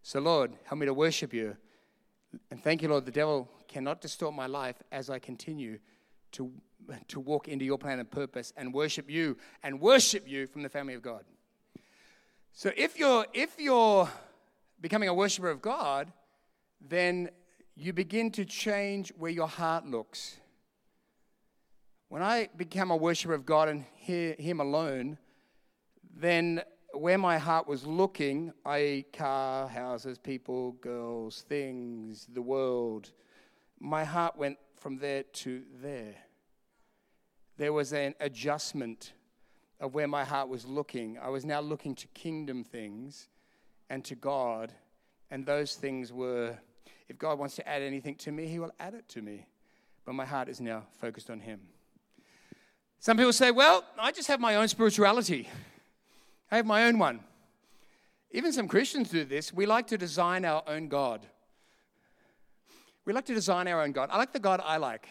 So, 0.01 0.19
Lord, 0.19 0.53
help 0.65 0.79
me 0.79 0.85
to 0.85 0.93
worship 0.93 1.33
you. 1.33 1.55
And 2.51 2.61
thank 2.63 2.81
you, 2.81 2.89
Lord, 2.89 3.05
the 3.05 3.11
devil 3.11 3.49
cannot 3.67 4.01
distort 4.01 4.33
my 4.33 4.47
life 4.47 4.75
as 4.91 5.09
I 5.09 5.19
continue 5.19 5.79
to, 6.33 6.51
to 7.07 7.19
walk 7.19 7.47
into 7.47 7.63
your 7.63 7.77
plan 7.77 7.99
and 7.99 8.09
purpose 8.09 8.51
and 8.57 8.73
worship 8.73 9.09
you 9.09 9.37
and 9.63 9.79
worship 9.79 10.27
you 10.27 10.47
from 10.47 10.63
the 10.63 10.69
family 10.69 10.93
of 10.93 11.01
God. 11.01 11.23
So, 12.51 12.71
if 12.75 12.99
you're, 12.99 13.25
if 13.33 13.59
you're 13.59 14.09
becoming 14.81 15.09
a 15.09 15.13
worshiper 15.13 15.49
of 15.49 15.61
God, 15.61 16.11
then 16.81 17.29
you 17.75 17.93
begin 17.93 18.29
to 18.31 18.45
change 18.45 19.11
where 19.17 19.31
your 19.31 19.47
heart 19.47 19.87
looks. 19.87 20.37
When 22.09 22.21
I 22.21 22.49
become 22.55 22.91
a 22.91 22.95
worshiper 22.95 23.33
of 23.33 23.45
God 23.45 23.69
and 23.69 23.85
hear 23.95 24.35
Him 24.37 24.59
alone, 24.59 25.17
then 26.15 26.61
where 26.93 27.17
my 27.17 27.37
heart 27.37 27.67
was 27.67 27.85
looking, 27.85 28.53
i.e., 28.65 29.05
car, 29.13 29.67
houses, 29.67 30.17
people, 30.17 30.73
girls, 30.73 31.43
things, 31.47 32.27
the 32.33 32.41
world, 32.41 33.11
my 33.79 34.03
heart 34.03 34.37
went 34.37 34.57
from 34.75 34.97
there 34.97 35.23
to 35.23 35.63
there. 35.81 36.15
There 37.57 37.73
was 37.73 37.93
an 37.93 38.15
adjustment 38.19 39.13
of 39.79 39.93
where 39.93 40.07
my 40.07 40.23
heart 40.23 40.49
was 40.49 40.65
looking. 40.65 41.17
I 41.21 41.29
was 41.29 41.45
now 41.45 41.61
looking 41.61 41.95
to 41.95 42.07
kingdom 42.09 42.63
things 42.63 43.27
and 43.89 44.03
to 44.05 44.15
God, 44.15 44.71
and 45.29 45.45
those 45.45 45.75
things 45.75 46.13
were, 46.13 46.57
if 47.09 47.17
God 47.17 47.39
wants 47.39 47.55
to 47.55 47.67
add 47.67 47.81
anything 47.81 48.15
to 48.15 48.31
me, 48.31 48.47
He 48.47 48.59
will 48.59 48.73
add 48.79 48.93
it 48.93 49.09
to 49.09 49.21
me. 49.21 49.47
But 50.05 50.13
my 50.13 50.25
heart 50.25 50.47
is 50.47 50.61
now 50.61 50.83
focused 50.99 51.29
on 51.29 51.39
Him. 51.39 51.59
Some 52.99 53.17
people 53.17 53.33
say, 53.33 53.51
well, 53.51 53.83
I 53.99 54.11
just 54.11 54.27
have 54.27 54.39
my 54.39 54.55
own 54.55 54.67
spirituality. 54.67 55.49
I 56.51 56.57
have 56.57 56.65
my 56.65 56.85
own 56.85 56.99
one. 56.99 57.21
Even 58.31 58.51
some 58.51 58.67
Christians 58.67 59.09
do 59.09 59.25
this. 59.25 59.53
We 59.53 59.65
like 59.65 59.87
to 59.87 59.97
design 59.97 60.43
our 60.45 60.63
own 60.67 60.87
God. 60.87 61.25
We 63.05 63.13
like 63.13 63.25
to 63.25 63.33
design 63.33 63.67
our 63.67 63.81
own 63.81 63.91
God. 63.91 64.09
I 64.11 64.17
like 64.17 64.33
the 64.33 64.39
God 64.39 64.61
I 64.63 64.77
like. 64.77 65.07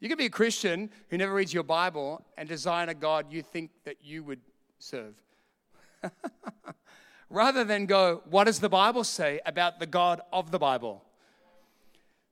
You 0.00 0.08
can 0.08 0.18
be 0.18 0.26
a 0.26 0.30
Christian 0.30 0.90
who 1.08 1.18
never 1.18 1.34
reads 1.34 1.52
your 1.52 1.62
Bible 1.62 2.24
and 2.36 2.48
design 2.48 2.88
a 2.88 2.94
God 2.94 3.32
you 3.32 3.42
think 3.42 3.70
that 3.84 3.96
you 4.02 4.22
would 4.22 4.40
serve. 4.78 5.14
Rather 7.30 7.64
than 7.64 7.86
go, 7.86 8.22
what 8.28 8.44
does 8.44 8.60
the 8.60 8.68
Bible 8.68 9.02
say 9.02 9.40
about 9.46 9.80
the 9.80 9.86
God 9.86 10.20
of 10.32 10.50
the 10.50 10.58
Bible? 10.58 11.02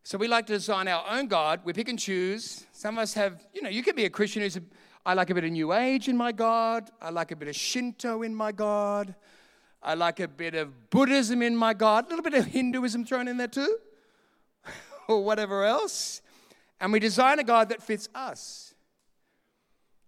So 0.05 0.19
we 0.19 0.29
like 0.29 0.47
to 0.47 0.55
design 0.55 0.88
our 0.88 1.05
own 1.09 1.29
God. 1.29 1.61
We 1.65 1.73
pick 1.73 1.88
and 1.88 1.99
choose. 1.99 2.67
Some 2.73 2.99
of 2.99 3.03
us 3.03 3.15
have, 3.15 3.45
you 3.55 3.62
know, 3.62 3.69
you 3.69 3.83
can 3.83 3.95
be 3.95 4.05
a 4.05 4.11
Christian 4.11 4.43
who's, 4.43 4.57
a, 4.57 4.62
I 5.05 5.15
like 5.15 5.31
a 5.31 5.35
bit 5.35 5.45
of 5.45 5.51
New 5.51 5.73
Age 5.73 6.09
in 6.09 6.17
my 6.17 6.33
God. 6.33 6.91
I 7.01 7.11
like 7.11 7.31
a 7.33 7.37
bit 7.37 7.49
of 7.49 7.57
Shinto 7.57 8.23
in 8.23 8.35
my 8.35 8.53
God. 8.53 9.15
I 9.83 9.95
like 9.95 10.21
a 10.21 10.29
bit 10.29 10.55
of 10.55 10.91
Buddhism 10.91 11.43
in 11.43 11.57
my 11.57 11.75
God. 11.75 12.07
A 12.07 12.09
little 12.09 12.23
bit 12.23 12.35
of 12.35 12.47
Hinduism 12.47 13.05
thrown 13.05 13.27
in 13.27 13.37
there 13.37 13.49
too, 13.49 13.79
or 15.09 15.25
whatever 15.25 15.65
else. 15.65 16.23
And 16.81 16.93
we 16.93 17.01
design 17.01 17.38
a 17.38 17.45
God 17.45 17.69
that 17.71 17.83
fits 17.83 18.09
us. 18.15 18.75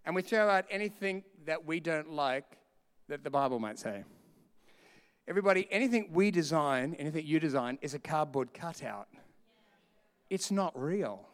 And 0.05 0.15
we 0.15 0.21
throw 0.21 0.47
out 0.49 0.65
anything 0.69 1.23
that 1.45 1.65
we 1.65 1.79
don't 1.79 2.11
like 2.11 2.45
that 3.09 3.23
the 3.23 3.29
Bible 3.29 3.59
might 3.59 3.79
say. 3.79 4.03
Everybody, 5.27 5.67
anything 5.71 6.09
we 6.13 6.31
design, 6.31 6.95
anything 6.99 7.25
you 7.25 7.39
design, 7.39 7.79
is 7.81 7.93
a 7.93 7.99
cardboard 7.99 8.53
cutout 8.53 9.07
it's 10.29 10.51
not 10.51 10.79
real. 10.79 11.27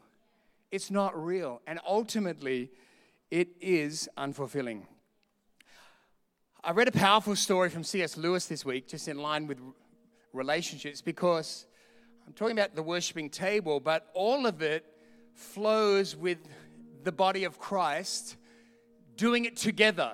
It's 0.72 0.92
not 0.92 1.22
real. 1.22 1.62
And 1.68 1.80
ultimately, 1.88 2.70
it 3.32 3.48
is 3.62 4.10
unfulfilling. 4.18 4.84
I 6.64 6.72
read 6.72 6.90
a 6.90 6.92
powerful 6.92 7.36
story 7.36 7.70
from 7.70 7.84
C.S. 7.84 8.18
Lewis 8.18 8.46
this 8.46 8.66
week, 8.66 8.90
just 8.90 9.08
in 9.08 9.18
line 9.18 9.48
with 9.48 9.58
relationships, 10.34 11.02
because 11.02 11.66
I'm 12.28 12.34
talking 12.34 12.58
about 12.58 12.76
the 12.76 12.84
worshiping 12.84 13.30
table, 13.30 13.80
but 13.80 14.10
all 14.14 14.46
of 14.46 14.62
it 14.62 14.86
flows 15.34 16.16
with 16.16 16.38
the 17.04 17.12
body 17.12 17.46
of 17.46 17.58
Christ 17.58 18.36
doing 19.16 19.46
it 19.46 19.56
together. 19.56 20.14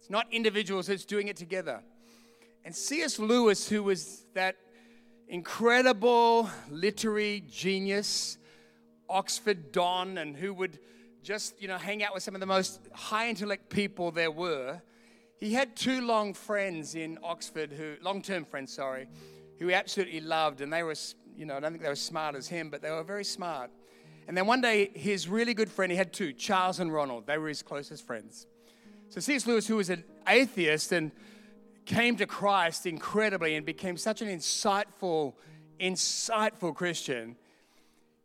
It's 0.00 0.10
not 0.10 0.26
individuals, 0.32 0.88
it's 0.88 1.04
doing 1.04 1.28
it 1.28 1.36
together. 1.36 1.82
And 2.64 2.74
C.S. 2.74 3.18
Lewis, 3.18 3.68
who 3.68 3.82
was 3.82 4.24
that 4.34 4.56
incredible 5.28 6.50
literary 6.70 7.44
genius, 7.48 8.38
Oxford 9.10 9.72
Don, 9.72 10.16
and 10.18 10.34
who 10.34 10.54
would 10.54 10.78
just, 11.24 11.60
you 11.60 11.66
know, 11.66 11.78
hang 11.78 12.04
out 12.04 12.12
with 12.12 12.22
some 12.22 12.34
of 12.34 12.40
the 12.40 12.46
most 12.46 12.80
high 12.92 13.28
intellect 13.28 13.70
people 13.70 14.10
there 14.10 14.30
were. 14.30 14.80
He 15.38 15.54
had 15.54 15.74
two 15.74 16.02
long 16.02 16.34
friends 16.34 16.94
in 16.94 17.18
Oxford 17.24 17.72
who, 17.72 17.94
long 18.02 18.22
term 18.22 18.44
friends, 18.44 18.72
sorry, 18.72 19.08
who 19.58 19.68
he 19.68 19.74
absolutely 19.74 20.20
loved. 20.20 20.60
And 20.60 20.72
they 20.72 20.82
were, 20.82 20.94
you 21.36 21.46
know, 21.46 21.56
I 21.56 21.60
don't 21.60 21.72
think 21.72 21.82
they 21.82 21.88
were 21.88 21.96
smart 21.96 22.36
as 22.36 22.46
him, 22.46 22.68
but 22.68 22.82
they 22.82 22.90
were 22.90 23.02
very 23.02 23.24
smart. 23.24 23.70
And 24.28 24.36
then 24.36 24.46
one 24.46 24.60
day, 24.60 24.90
his 24.94 25.26
really 25.28 25.54
good 25.54 25.70
friend, 25.70 25.90
he 25.90 25.98
had 25.98 26.12
two, 26.12 26.32
Charles 26.32 26.78
and 26.78 26.92
Ronald, 26.92 27.26
they 27.26 27.38
were 27.38 27.48
his 27.48 27.62
closest 27.62 28.06
friends. 28.06 28.46
So 29.08 29.20
C.S. 29.20 29.46
Lewis, 29.46 29.66
who 29.66 29.76
was 29.76 29.90
an 29.90 30.04
atheist 30.28 30.92
and 30.92 31.10
came 31.84 32.16
to 32.16 32.26
Christ 32.26 32.86
incredibly 32.86 33.54
and 33.54 33.64
became 33.66 33.96
such 33.96 34.22
an 34.22 34.28
insightful, 34.28 35.34
insightful 35.80 36.74
Christian. 36.74 37.36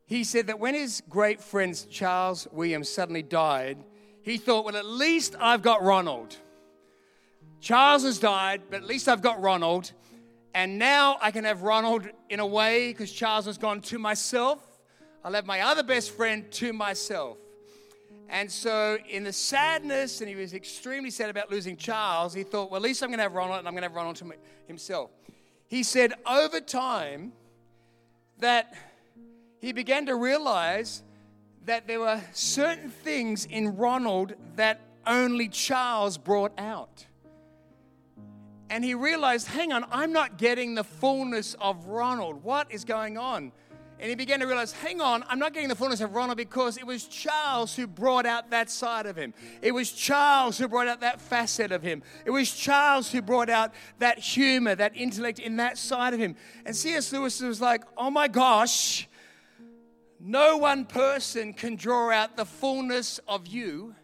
He 0.10 0.24
said 0.24 0.48
that 0.48 0.60
when 0.60 0.74
his 0.74 1.04
great 1.08 1.40
friend 1.40 1.80
Charles 1.92 2.48
Williams 2.52 2.90
suddenly 2.90 3.22
died, 3.22 3.78
he 4.24 4.38
thought, 4.38 4.66
well, 4.66 4.76
at 4.76 4.88
least 4.88 5.36
I've 5.40 5.62
got 5.62 5.84
Ronald. 5.84 6.36
Charles 7.62 8.02
has 8.02 8.18
died, 8.18 8.64
but 8.72 8.78
at 8.78 8.88
least 8.88 9.08
I've 9.08 9.22
got 9.22 9.40
Ronald. 9.40 9.92
And 10.56 10.80
now 10.80 11.20
I 11.22 11.30
can 11.30 11.44
have 11.44 11.62
Ronald 11.62 12.10
in 12.28 12.40
a 12.40 12.46
way 12.46 12.88
because 12.88 13.12
Charles 13.12 13.46
has 13.46 13.60
gone 13.60 13.82
to 13.82 14.00
myself. 14.00 14.80
I'll 15.24 15.34
have 15.34 15.46
my 15.46 15.62
other 15.62 15.84
best 15.84 16.10
friend 16.10 16.50
to 16.54 16.74
myself. 16.74 17.38
And 18.30 18.52
so, 18.52 18.98
in 19.08 19.24
the 19.24 19.34
sadness, 19.34 20.22
and 20.22 20.30
he 20.30 20.36
was 20.36 20.56
extremely 20.56 21.12
sad 21.12 21.30
about 21.30 21.52
losing 21.52 21.78
Charles, 21.78 22.34
he 22.34 22.42
thought, 22.42 22.72
well, 22.72 22.78
at 22.78 22.82
least 22.82 23.04
I'm 23.04 23.10
going 23.10 23.20
to 23.20 23.24
have 23.24 23.36
Ronald, 23.36 23.60
and 23.60 23.68
I'm 23.68 23.76
going 23.76 23.84
to 23.84 23.90
have 23.90 23.96
Ronald 23.96 24.16
to 24.18 24.34
himself. 24.66 25.12
He 25.68 25.84
said, 25.84 26.14
over 26.26 26.60
time, 26.60 27.32
that 28.40 28.74
he 29.60 29.74
began 29.74 30.06
to 30.08 30.16
realize 30.16 31.04
that 31.66 31.88
there 31.88 32.00
were 32.00 32.22
certain 32.34 32.90
things 32.90 33.46
in 33.46 33.78
Ronald 33.78 34.34
that 34.56 34.82
only 35.06 35.48
Charles 35.48 36.18
brought 36.18 36.54
out. 36.58 37.06
And 38.70 38.84
he 38.84 38.94
realized, 38.94 39.48
hang 39.48 39.72
on, 39.72 39.86
I'm 39.92 40.14
not 40.14 40.38
getting 40.38 40.76
the 40.76 40.84
fullness 40.84 41.56
of 41.60 41.88
Ronald. 41.88 42.44
What 42.44 42.72
is 42.72 42.86
going 42.86 43.18
on? 43.18 43.52
And 44.00 44.10
he 44.10 44.16
began 44.16 44.40
to 44.40 44.46
realize, 44.46 44.72
hang 44.72 45.02
on, 45.02 45.26
I'm 45.28 45.40
not 45.40 45.54
getting 45.54 45.68
the 45.68 45.76
fullness 45.76 46.00
of 46.00 46.16
Ronald 46.16 46.38
because 46.38 46.78
it 46.78 46.88
was 46.88 47.06
Charles 47.06 47.76
who 47.76 47.86
brought 47.86 48.26
out 48.26 48.52
that 48.52 48.70
side 48.70 49.06
of 49.06 49.18
him. 49.18 49.34
It 49.62 49.74
was 49.74 49.92
Charles 49.92 50.58
who 50.58 50.70
brought 50.70 50.88
out 50.88 51.02
that 51.02 51.20
facet 51.20 51.74
of 51.74 51.82
him. 51.82 52.02
It 52.26 52.32
was 52.32 52.50
Charles 52.50 53.12
who 53.12 53.22
brought 53.22 53.50
out 53.50 53.74
that 53.98 54.18
humor, 54.18 54.74
that 54.76 54.96
intellect 54.96 55.40
in 55.40 55.58
that 55.58 55.78
side 55.78 56.14
of 56.14 56.20
him. 56.20 56.38
And 56.66 56.74
C.S. 56.74 57.12
Lewis 57.12 57.42
was 57.42 57.60
like, 57.60 57.84
oh 57.98 58.10
my 58.10 58.30
gosh, 58.30 59.10
no 60.20 60.58
one 60.58 60.86
person 60.86 61.54
can 61.54 61.76
draw 61.76 62.12
out 62.12 62.36
the 62.36 62.46
fullness 62.46 63.20
of 63.28 63.48
you, 63.48 63.96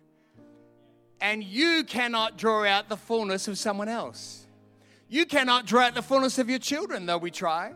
and 1.19 1.43
you 1.43 1.83
cannot 1.83 2.37
draw 2.37 2.65
out 2.65 2.87
the 2.87 2.97
fullness 2.97 3.47
of 3.47 3.57
someone 3.57 3.89
else. 3.89 4.47
You 5.09 5.25
cannot 5.25 5.65
draw 5.65 5.81
out 5.81 5.95
the 5.95 6.01
fullness 6.01 6.39
of 6.39 6.49
your 6.49 6.59
children, 6.59 7.05
though 7.05 7.17
we 7.17 7.31
try. 7.31 7.73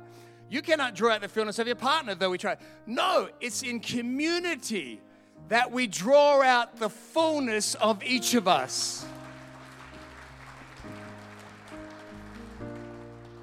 You 0.49 0.61
cannot 0.61 0.95
draw 0.95 1.13
out 1.13 1.21
the 1.21 1.27
fullness 1.27 1.59
of 1.59 1.67
your 1.67 1.75
partner, 1.75 2.15
though 2.15 2.31
we 2.31 2.37
try. 2.37 2.57
No, 2.85 3.29
it's 3.39 3.61
in 3.61 3.79
community 3.79 4.99
that 5.49 5.71
we 5.71 5.87
draw 5.87 6.41
out 6.41 6.77
the 6.77 6.89
fullness 6.89 7.75
of 7.75 8.03
each 8.03 8.33
of 8.33 8.47
us. 8.47 9.05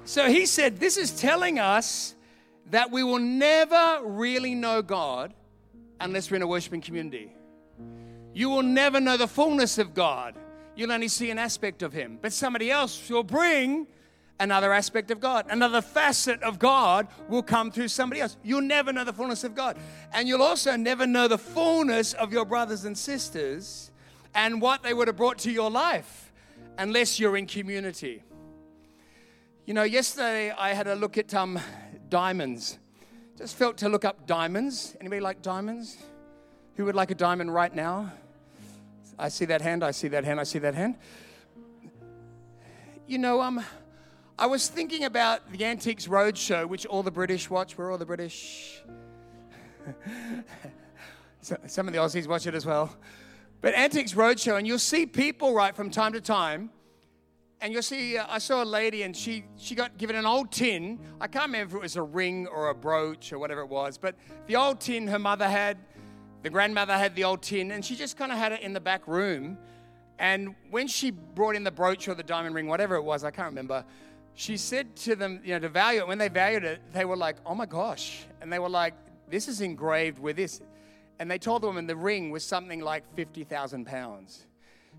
So 0.05 0.29
he 0.29 0.45
said, 0.45 0.79
This 0.79 0.97
is 0.97 1.11
telling 1.11 1.59
us 1.59 2.15
that 2.71 2.91
we 2.91 3.03
will 3.03 3.19
never 3.19 4.01
really 4.03 4.55
know 4.55 4.81
God 4.81 5.33
unless 5.99 6.29
we're 6.29 6.37
in 6.37 6.43
a 6.43 6.47
worshiping 6.47 6.81
community. 6.81 7.33
You 8.33 8.49
will 8.49 8.63
never 8.63 8.99
know 8.99 9.17
the 9.17 9.27
fullness 9.27 9.77
of 9.77 9.93
God. 9.93 10.35
You'll 10.75 10.91
only 10.91 11.07
see 11.07 11.31
an 11.31 11.39
aspect 11.39 11.81
of 11.81 11.93
Him. 11.93 12.19
But 12.21 12.33
somebody 12.33 12.69
else 12.69 13.09
will 13.09 13.23
bring 13.23 13.87
another 14.39 14.71
aspect 14.73 15.09
of 15.11 15.19
God. 15.19 15.47
Another 15.49 15.81
facet 15.81 16.41
of 16.43 16.59
God 16.59 17.07
will 17.27 17.41
come 17.41 17.71
through 17.71 17.87
somebody 17.87 18.21
else. 18.21 18.37
You'll 18.43 18.61
never 18.61 18.93
know 18.93 19.03
the 19.03 19.13
fullness 19.13 19.43
of 19.43 19.55
God. 19.55 19.77
And 20.13 20.27
you'll 20.27 20.43
also 20.43 20.75
never 20.75 21.07
know 21.07 21.27
the 21.27 21.37
fullness 21.37 22.13
of 22.13 22.31
your 22.31 22.45
brothers 22.45 22.85
and 22.85 22.97
sisters 22.97 23.91
and 24.35 24.61
what 24.61 24.83
they 24.83 24.93
would 24.93 25.07
have 25.07 25.17
brought 25.17 25.39
to 25.39 25.51
your 25.51 25.71
life 25.71 26.31
unless 26.77 27.19
you're 27.19 27.37
in 27.37 27.47
community. 27.47 28.23
You 29.65 29.73
know, 29.73 29.83
yesterday 29.83 30.51
I 30.51 30.73
had 30.73 30.87
a 30.87 30.95
look 30.95 31.17
at 31.17 31.33
um, 31.33 31.59
diamonds. 32.09 32.77
Just 33.37 33.55
felt 33.55 33.77
to 33.77 33.89
look 33.89 34.05
up 34.05 34.25
diamonds. 34.25 34.95
Anybody 34.99 35.21
like 35.21 35.41
diamonds? 35.41 35.97
Who 36.75 36.85
would 36.85 36.95
like 36.95 37.11
a 37.11 37.15
diamond 37.15 37.53
right 37.53 37.73
now? 37.73 38.11
I 39.19 39.29
see 39.29 39.45
that 39.45 39.61
hand, 39.61 39.83
I 39.83 39.91
see 39.91 40.07
that 40.09 40.23
hand, 40.23 40.39
I 40.39 40.43
see 40.43 40.59
that 40.59 40.75
hand. 40.75 40.95
You 43.07 43.17
know, 43.17 43.41
um, 43.41 43.63
I 44.37 44.45
was 44.45 44.67
thinking 44.67 45.05
about 45.05 45.51
the 45.51 45.65
Antiques 45.65 46.07
Roadshow, 46.07 46.67
which 46.67 46.85
all 46.85 47.01
the 47.01 47.09
British 47.09 47.49
watch. 47.49 47.77
We're 47.77 47.91
all 47.91 47.97
the 47.97 48.05
British. 48.05 48.79
Some 51.41 51.87
of 51.87 51.93
the 51.93 51.99
Aussies 51.99 52.27
watch 52.27 52.45
it 52.45 52.53
as 52.53 52.65
well. 52.65 52.95
But 53.61 53.73
Antiques 53.73 54.13
Roadshow, 54.13 54.57
and 54.57 54.67
you'll 54.67 54.77
see 54.77 55.07
people, 55.07 55.53
right, 55.53 55.75
from 55.75 55.89
time 55.89 56.13
to 56.13 56.21
time, 56.21 56.69
and 57.59 57.73
you'll 57.73 57.81
see, 57.81 58.17
uh, 58.17 58.25
I 58.29 58.37
saw 58.37 58.63
a 58.63 58.65
lady 58.65 59.03
and 59.03 59.15
she, 59.15 59.43
she 59.57 59.73
got 59.73 59.97
given 59.97 60.15
an 60.15 60.25
old 60.25 60.51
tin. 60.51 60.99
I 61.19 61.27
can't 61.27 61.47
remember 61.47 61.77
if 61.77 61.79
it 61.79 61.81
was 61.81 61.95
a 61.95 62.03
ring 62.03 62.47
or 62.47 62.69
a 62.69 62.75
brooch 62.75 63.33
or 63.33 63.39
whatever 63.39 63.61
it 63.61 63.69
was, 63.69 63.97
but 63.97 64.15
the 64.45 64.55
old 64.55 64.79
tin 64.79 65.07
her 65.07 65.19
mother 65.19 65.49
had, 65.49 65.77
the 66.43 66.49
grandmother 66.49 66.95
had 66.95 67.15
the 67.15 67.23
old 67.23 67.41
tin, 67.41 67.71
and 67.71 67.83
she 67.83 67.95
just 67.95 68.15
kind 68.15 68.31
of 68.31 68.37
had 68.37 68.51
it 68.51 68.61
in 68.61 68.73
the 68.73 68.79
back 68.79 69.07
room. 69.07 69.57
And 70.19 70.55
when 70.69 70.87
she 70.87 71.11
brought 71.11 71.55
in 71.55 71.63
the 71.63 71.71
brooch 71.71 72.07
or 72.07 72.13
the 72.13 72.23
diamond 72.23 72.53
ring, 72.53 72.67
whatever 72.67 72.95
it 72.95 73.03
was, 73.03 73.23
I 73.23 73.31
can't 73.31 73.49
remember, 73.49 73.83
she 74.35 74.55
said 74.55 74.95
to 74.97 75.15
them, 75.15 75.41
you 75.43 75.53
know, 75.53 75.59
to 75.59 75.69
value 75.69 76.01
it. 76.01 76.07
When 76.07 76.19
they 76.19 76.29
valued 76.29 76.63
it, 76.63 76.81
they 76.93 77.05
were 77.05 77.17
like, 77.17 77.37
oh 77.43 77.55
my 77.55 77.65
gosh. 77.65 78.25
And 78.39 78.53
they 78.53 78.59
were 78.59 78.69
like, 78.69 78.93
this 79.29 79.47
is 79.47 79.61
engraved 79.61 80.19
with 80.19 80.35
this. 80.35 80.61
And 81.19 81.29
they 81.29 81.39
told 81.39 81.63
the 81.63 81.67
woman 81.67 81.87
the 81.87 81.95
ring 81.95 82.29
was 82.29 82.43
something 82.43 82.81
like 82.81 83.03
50,000 83.15 83.85
pounds. 83.85 84.45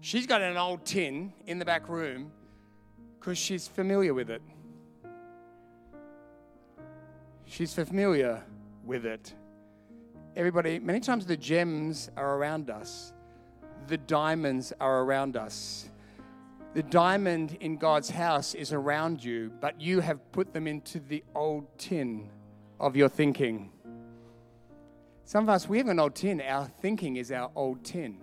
She's 0.01 0.27
got 0.27 0.42
an 0.42 0.57
old 0.57 0.85
tin 0.85 1.33
in 1.47 1.61
the 1.61 1.64
back 1.64 1.88
room 1.88 2.33
because 3.29 3.37
she's 3.37 3.69
familiar 3.69 4.14
with 4.14 4.31
it. 4.31 4.41
She's 7.45 7.75
familiar 7.75 8.43
with 8.87 9.05
it. 9.05 9.35
Everybody, 10.35 10.79
many 10.79 10.99
times 11.01 11.27
the 11.27 11.37
gems 11.37 12.11
are 12.17 12.37
around 12.38 12.71
us, 12.71 13.12
the 13.87 13.99
diamonds 13.99 14.73
are 14.81 15.03
around 15.03 15.37
us. 15.37 15.91
The 16.73 16.83
diamond 16.83 17.59
in 17.61 17.77
God's 17.77 18.09
house 18.09 18.55
is 18.55 18.73
around 18.73 19.23
you, 19.23 19.53
but 19.61 19.79
you 19.79 20.01
have 20.01 20.33
put 20.33 20.55
them 20.55 20.67
into 20.67 20.99
the 20.99 21.23
old 21.35 21.67
tin 21.77 22.31
of 22.81 22.97
your 22.97 23.11
thinking. 23.11 23.71
Some 25.25 25.45
of 25.45 25.51
us, 25.51 25.69
we 25.69 25.77
have 25.77 25.88
an 25.88 26.01
old 26.01 26.14
tin. 26.14 26.41
Our 26.41 26.67
thinking 26.81 27.17
is 27.17 27.31
our 27.31 27.51
old 27.55 27.85
tin. 27.85 28.23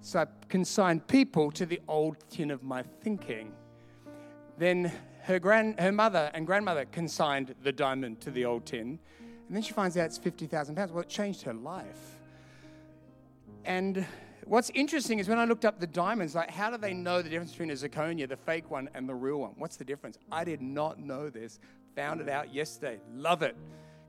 So 0.00 0.22
I 0.22 0.26
consign 0.48 0.98
people 0.98 1.52
to 1.52 1.64
the 1.66 1.80
old 1.86 2.16
tin 2.30 2.50
of 2.50 2.64
my 2.64 2.82
thinking. 2.82 3.52
Then 4.62 4.92
her, 5.24 5.40
grand, 5.40 5.80
her 5.80 5.90
mother 5.90 6.30
and 6.34 6.46
grandmother 6.46 6.84
consigned 6.84 7.52
the 7.64 7.72
diamond 7.72 8.20
to 8.20 8.30
the 8.30 8.44
old 8.44 8.64
tin. 8.64 8.96
And 9.48 9.56
then 9.56 9.60
she 9.60 9.72
finds 9.72 9.96
out 9.96 10.06
it's 10.06 10.18
50,000 10.18 10.76
pounds. 10.76 10.92
Well, 10.92 11.02
it 11.02 11.08
changed 11.08 11.42
her 11.42 11.52
life. 11.52 12.20
And 13.64 14.06
what's 14.44 14.70
interesting 14.70 15.18
is 15.18 15.28
when 15.28 15.40
I 15.40 15.46
looked 15.46 15.64
up 15.64 15.80
the 15.80 15.88
diamonds, 15.88 16.36
like 16.36 16.48
how 16.48 16.70
do 16.70 16.76
they 16.76 16.94
know 16.94 17.22
the 17.22 17.28
difference 17.28 17.50
between 17.50 17.70
a 17.70 17.74
zirconia, 17.74 18.28
the 18.28 18.36
fake 18.36 18.70
one, 18.70 18.88
and 18.94 19.08
the 19.08 19.16
real 19.16 19.38
one? 19.38 19.50
What's 19.58 19.74
the 19.74 19.84
difference? 19.84 20.16
I 20.30 20.44
did 20.44 20.62
not 20.62 20.96
know 21.00 21.28
this. 21.28 21.58
Found 21.96 22.20
it 22.20 22.28
out 22.28 22.54
yesterday. 22.54 23.00
Love 23.16 23.42
it. 23.42 23.56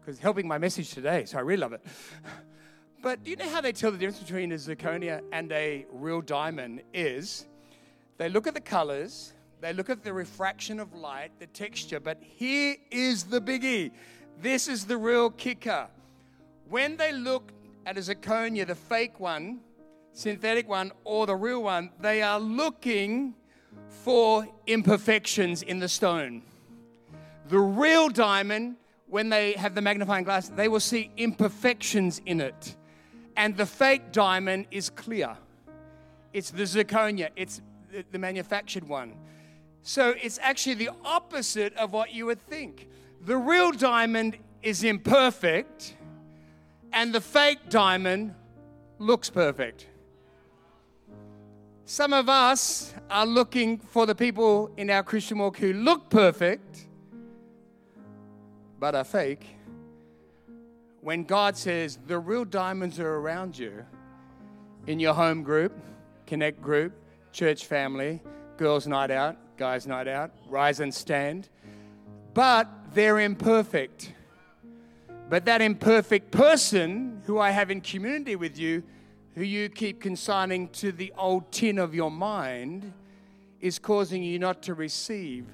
Because 0.02 0.20
helping 0.20 0.48
my 0.48 0.60
message 0.60 0.92
today, 0.92 1.26
so 1.26 1.40
I 1.40 1.42
really 1.42 1.62
love 1.62 1.74
it. 1.74 1.84
But 3.02 3.24
do 3.24 3.32
you 3.32 3.38
know 3.38 3.50
how 3.50 3.60
they 3.60 3.74
tell 3.74 3.92
the 3.92 3.98
difference 3.98 4.20
between 4.20 4.52
a 4.52 4.56
zirconia 4.56 5.24
and 5.34 5.52
a 5.52 5.88
real 5.92 6.22
diamond 6.22 6.84
is 6.94 7.48
they 8.18 8.30
look 8.30 8.48
at 8.48 8.54
the 8.54 8.62
colors, 8.62 9.33
they 9.64 9.72
look 9.72 9.90
at 9.90 10.04
the 10.04 10.12
refraction 10.12 10.78
of 10.78 10.94
light, 10.94 11.32
the 11.40 11.48
texture, 11.48 11.98
but 11.98 12.18
here 12.22 12.76
is 12.92 13.24
the 13.24 13.40
biggie. 13.40 13.92
This 14.42 14.68
is 14.68 14.84
the 14.84 14.98
real 14.98 15.30
kicker. 15.30 15.88
When 16.68 16.98
they 16.98 17.14
look 17.14 17.54
at 17.86 17.98
a 17.98 18.02
zirconia, 18.02 18.68
the 18.68 18.76
fake 18.76 19.22
one, 19.22 19.62
synthetic 20.12 20.68
one 20.68 20.92
or 21.06 21.26
the 21.28 21.38
real 21.38 21.64
one, 21.64 21.92
they 22.02 22.22
are 22.22 22.42
looking 22.42 23.36
for 23.88 24.46
imperfections 24.68 25.62
in 25.62 25.80
the 25.80 25.88
stone. 25.88 26.42
The 27.48 27.60
real 27.60 28.10
diamond, 28.10 28.76
when 29.08 29.30
they 29.30 29.54
have 29.54 29.76
the 29.76 29.82
magnifying 29.82 30.26
glass, 30.26 30.50
they 30.50 30.68
will 30.68 30.82
see 30.82 31.10
imperfections 31.16 32.22
in 32.26 32.42
it. 32.42 32.76
And 33.38 33.56
the 33.56 33.66
fake 33.66 34.12
diamond 34.12 34.68
is 34.72 34.90
clear. 34.90 35.38
It's 36.34 36.52
the 36.52 36.64
zirconia, 36.64 37.30
it's 37.38 37.62
the 38.12 38.20
manufactured 38.20 38.90
one. 38.90 39.14
So 39.84 40.16
it's 40.22 40.40
actually 40.42 40.76
the 40.76 40.92
opposite 41.04 41.76
of 41.76 41.92
what 41.92 42.14
you 42.14 42.26
would 42.26 42.42
think. 42.48 42.88
The 43.26 43.38
real 43.38 43.72
diamond 43.72 44.38
is 44.62 44.84
imperfect, 44.84 45.96
and 46.94 47.14
the 47.14 47.20
fake 47.20 47.70
diamond 47.70 48.34
looks 48.98 49.30
perfect. 49.30 49.88
Some 51.86 52.14
of 52.14 52.30
us 52.30 52.94
are 53.12 53.26
looking 53.26 53.78
for 53.78 54.06
the 54.06 54.16
people 54.16 54.72
in 54.78 54.90
our 54.90 55.04
Christian 55.04 55.40
walk 55.40 55.58
who 55.58 55.74
look 55.74 56.10
perfect 56.10 56.88
but 58.80 58.96
are 58.96 59.04
fake. 59.04 59.46
When 61.02 61.26
God 61.26 61.58
says 61.58 62.00
the 62.08 62.20
real 62.20 62.46
diamonds 62.46 63.00
are 63.00 63.16
around 63.16 63.58
you 63.58 63.86
in 64.88 65.00
your 65.00 65.14
home 65.14 65.44
group, 65.44 65.74
connect 66.26 66.62
group, 66.62 66.94
church 67.34 67.66
family, 67.66 68.22
girls' 68.56 68.88
night 68.88 69.12
out, 69.12 69.38
guys' 69.58 69.88
night 69.88 70.08
out, 70.08 70.32
rise 70.48 70.80
and 70.80 70.94
stand, 70.94 71.50
but 72.34 72.68
they're 72.94 73.20
imperfect. 73.20 74.14
But 75.30 75.46
that 75.46 75.62
imperfect 75.62 76.32
person 76.32 77.22
who 77.26 77.40
I 77.40 77.52
have 77.52 77.72
in 77.72 77.82
community 77.82 78.36
with 78.36 78.58
you 78.58 78.84
who 79.36 79.44
you 79.44 79.70
keep 79.70 80.00
consigning 80.00 80.68
to 80.70 80.92
the 80.92 81.12
old 81.18 81.52
tin 81.52 81.80
of 81.80 81.96
your 81.96 82.12
mind 82.12 82.94
is 83.60 83.80
causing 83.80 84.22
you 84.24 84.38
not 84.38 84.62
to 84.64 84.74
receive 84.74 85.46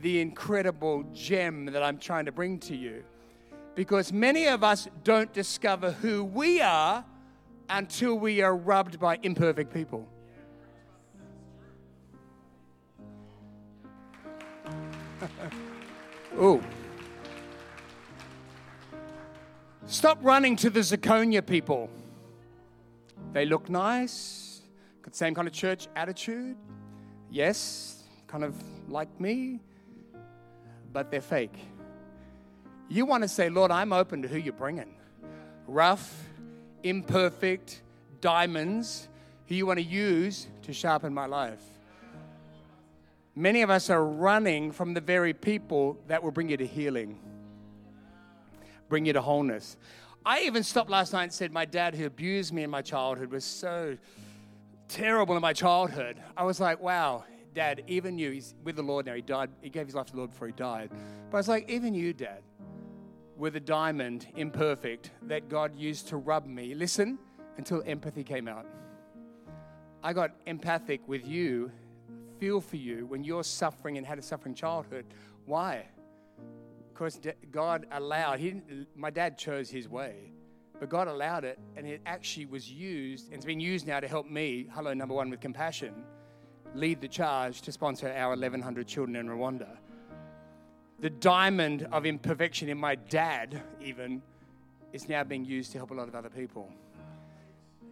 the 0.00 0.20
incredible 0.20 1.04
gem 1.12 1.66
that 1.66 1.82
I'm 1.82 1.98
trying 1.98 2.26
to 2.26 2.32
bring 2.32 2.58
to 2.60 2.76
you. 2.76 3.02
Because 3.74 4.12
many 4.12 4.46
of 4.46 4.62
us 4.62 4.88
don't 5.02 5.32
discover 5.32 5.92
who 5.92 6.24
we 6.24 6.60
are 6.60 7.04
until 7.68 8.14
we 8.18 8.40
are 8.40 8.56
rubbed 8.56 9.00
by 9.00 9.18
imperfect 9.22 9.72
people. 9.72 10.08
Ooh. 16.40 16.62
Stop 19.86 20.18
running 20.22 20.56
to 20.56 20.70
the 20.70 20.80
zirconia 20.80 21.44
people. 21.44 21.88
They 23.32 23.46
look 23.46 23.68
nice, 23.68 24.62
got 25.02 25.12
the 25.12 25.16
same 25.16 25.34
kind 25.34 25.48
of 25.48 25.54
church 25.54 25.88
attitude. 25.96 26.56
Yes, 27.30 28.04
kind 28.26 28.44
of 28.44 28.54
like 28.88 29.20
me, 29.20 29.60
but 30.92 31.10
they're 31.10 31.20
fake. 31.20 31.56
You 32.88 33.04
want 33.04 33.22
to 33.22 33.28
say, 33.28 33.50
Lord, 33.50 33.70
I'm 33.70 33.92
open 33.92 34.22
to 34.22 34.28
who 34.28 34.38
you're 34.38 34.52
bringing. 34.52 34.94
Rough, 35.66 36.24
imperfect, 36.82 37.82
diamonds 38.20 39.08
who 39.46 39.54
you 39.54 39.66
want 39.66 39.78
to 39.78 39.84
use 39.84 40.46
to 40.62 40.72
sharpen 40.72 41.12
my 41.12 41.26
life. 41.26 41.62
Many 43.38 43.62
of 43.62 43.70
us 43.70 43.88
are 43.88 44.04
running 44.04 44.72
from 44.72 44.94
the 44.94 45.00
very 45.00 45.32
people 45.32 45.96
that 46.08 46.24
will 46.24 46.32
bring 46.32 46.48
you 46.48 46.56
to 46.56 46.66
healing, 46.66 47.20
bring 48.88 49.06
you 49.06 49.12
to 49.12 49.20
wholeness. 49.20 49.76
I 50.26 50.40
even 50.40 50.64
stopped 50.64 50.90
last 50.90 51.12
night 51.12 51.22
and 51.22 51.32
said, 51.32 51.52
My 51.52 51.64
dad, 51.64 51.94
who 51.94 52.04
abused 52.04 52.52
me 52.52 52.64
in 52.64 52.70
my 52.70 52.82
childhood, 52.82 53.30
was 53.30 53.44
so 53.44 53.96
terrible 54.88 55.36
in 55.36 55.40
my 55.40 55.52
childhood. 55.52 56.20
I 56.36 56.42
was 56.42 56.58
like, 56.58 56.80
Wow, 56.80 57.26
dad, 57.54 57.84
even 57.86 58.18
you, 58.18 58.32
he's 58.32 58.56
with 58.64 58.74
the 58.74 58.82
Lord 58.82 59.06
now. 59.06 59.14
He 59.14 59.22
died, 59.22 59.50
he 59.62 59.70
gave 59.70 59.86
his 59.86 59.94
life 59.94 60.06
to 60.06 60.12
the 60.14 60.18
Lord 60.18 60.30
before 60.30 60.48
he 60.48 60.54
died. 60.54 60.90
But 61.30 61.36
I 61.36 61.38
was 61.38 61.46
like, 61.46 61.70
Even 61.70 61.94
you, 61.94 62.12
dad, 62.12 62.42
were 63.36 63.50
the 63.50 63.60
diamond, 63.60 64.26
imperfect, 64.34 65.12
that 65.22 65.48
God 65.48 65.78
used 65.78 66.08
to 66.08 66.16
rub 66.16 66.44
me. 66.44 66.74
Listen, 66.74 67.20
until 67.56 67.84
empathy 67.86 68.24
came 68.24 68.48
out. 68.48 68.66
I 70.02 70.12
got 70.12 70.32
empathic 70.46 71.06
with 71.06 71.24
you, 71.24 71.70
feel 72.38 72.60
for 72.60 72.76
you 72.76 73.06
when 73.06 73.24
you're 73.24 73.44
suffering 73.44 73.98
and 73.98 74.06
had 74.06 74.18
a 74.18 74.22
suffering 74.22 74.54
childhood. 74.54 75.06
Why? 75.46 75.86
Because 76.92 77.20
God 77.50 77.86
allowed, 77.92 78.38
he 78.38 78.60
my 78.96 79.10
dad 79.10 79.38
chose 79.38 79.70
his 79.70 79.88
way, 79.88 80.32
but 80.80 80.88
God 80.88 81.08
allowed 81.08 81.44
it, 81.44 81.58
and 81.76 81.86
it 81.86 82.00
actually 82.06 82.46
was 82.46 82.70
used, 82.70 83.26
and 83.26 83.36
it's 83.36 83.44
been 83.44 83.60
used 83.60 83.86
now 83.86 84.00
to 84.00 84.08
help 84.08 84.28
me, 84.28 84.66
hello, 84.72 84.94
number 84.94 85.14
one, 85.14 85.30
with 85.30 85.40
compassion, 85.40 85.94
lead 86.74 87.00
the 87.00 87.08
charge 87.08 87.62
to 87.62 87.72
sponsor 87.72 88.08
our 88.08 88.30
1,100 88.30 88.86
children 88.86 89.16
in 89.16 89.28
Rwanda 89.28 89.78
the 91.00 91.10
diamond 91.10 91.86
of 91.92 92.06
imperfection 92.06 92.68
in 92.68 92.78
my 92.78 92.96
dad, 92.96 93.62
even, 93.80 94.20
is 94.92 95.08
now 95.08 95.22
being 95.22 95.44
used 95.44 95.70
to 95.72 95.78
help 95.78 95.90
a 95.90 95.94
lot 95.94 96.08
of 96.08 96.14
other 96.14 96.30
people. 96.30 96.72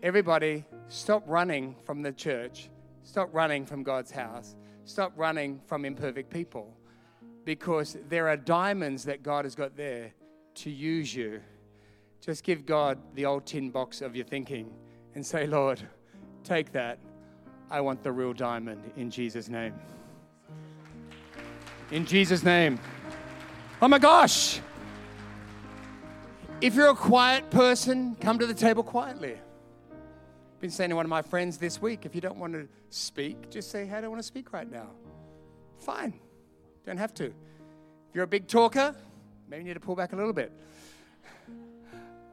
Everybody, 0.02 0.64
stop 0.88 1.22
running 1.26 1.76
from 1.85 2.02
the 2.02 2.12
church. 2.12 2.68
Stop 3.07 3.33
running 3.33 3.64
from 3.64 3.85
God's 3.85 4.11
house. 4.11 4.57
Stop 4.85 5.12
running 5.14 5.61
from 5.64 5.85
imperfect 5.85 6.29
people. 6.29 6.77
Because 7.45 7.97
there 8.09 8.29
are 8.29 8.37
diamonds 8.37 9.05
that 9.05 9.23
God 9.23 9.45
has 9.45 9.55
got 9.55 9.77
there 9.77 10.12
to 10.57 10.71
use 10.71 11.14
you. 11.14 11.40
Just 12.21 12.42
give 12.42 12.66
God 12.66 12.99
the 13.14 13.25
old 13.25 13.47
tin 13.47 13.71
box 13.71 14.03
of 14.03 14.16
your 14.16 14.25
thinking 14.25 14.73
and 15.14 15.25
say, 15.25 15.47
Lord, 15.47 15.81
take 16.42 16.73
that. 16.73 16.99
I 17.71 17.81
want 17.81 18.03
the 18.03 18.11
real 18.11 18.33
diamond 18.33 18.90
in 18.97 19.09
Jesus' 19.09 19.49
name. 19.49 19.75
In 21.92 22.05
Jesus' 22.07 22.42
name. 22.42 22.81
Oh 23.81 23.87
my 23.87 24.01
gosh. 24.01 24.61
If 26.61 26.75
you're 26.75 26.90
a 26.90 26.95
quiet 26.95 27.51
person, 27.51 28.16
come 28.16 28.40
to 28.40 28.47
the 28.47 28.55
table 28.55 28.83
quietly. 28.83 29.38
Been 30.59 30.71
saying 30.71 30.90
to 30.90 30.97
one 30.97 31.05
of 31.05 31.11
my 31.11 31.23
friends 31.23 31.59
this 31.59 31.83
week 31.83 32.07
if 32.07 32.14
you 32.14 32.21
don't 32.21 32.38
want 32.38 32.55
to 32.55 32.66
speak, 32.90 33.51
just 33.51 33.71
say, 33.71 33.87
hey, 33.87 33.97
I 33.97 34.01
don't 34.01 34.11
want 34.11 34.23
to 34.23 34.27
speak 34.27 34.53
right 34.53 34.71
now. 34.71 34.88
Fine. 35.79 36.14
Don't 36.87 36.97
have 36.97 37.12
to. 37.14 37.27
If 37.27 38.14
you're 38.14 38.25
a 38.25 38.29
big 38.29 38.47
talker, 38.47 38.95
maybe 39.49 39.62
you 39.62 39.69
need 39.69 39.75
to 39.75 39.81
pull 39.81 39.97
back 39.97 40.12
a 40.12 40.16
little 40.16 40.33
bit. 40.33 40.53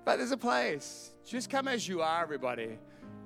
But 0.06 0.18
there's 0.18 0.32
a 0.32 0.38
place. 0.38 1.14
Just 1.26 1.50
come 1.50 1.68
as 1.68 1.88
you 1.88 2.02
are, 2.02 2.22
everybody. 2.22 2.78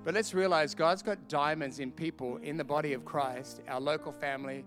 But 0.04 0.14
let's 0.14 0.34
realize 0.34 0.74
God's 0.74 1.04
got 1.04 1.28
diamonds 1.28 1.80
in 1.80 1.92
people 1.92 2.38
in 2.38 2.58
the 2.58 2.64
body 2.64 2.94
of 2.94 3.04
Christ, 3.04 3.62
our 3.68 3.82
local 3.82 4.12
family, 4.12 4.64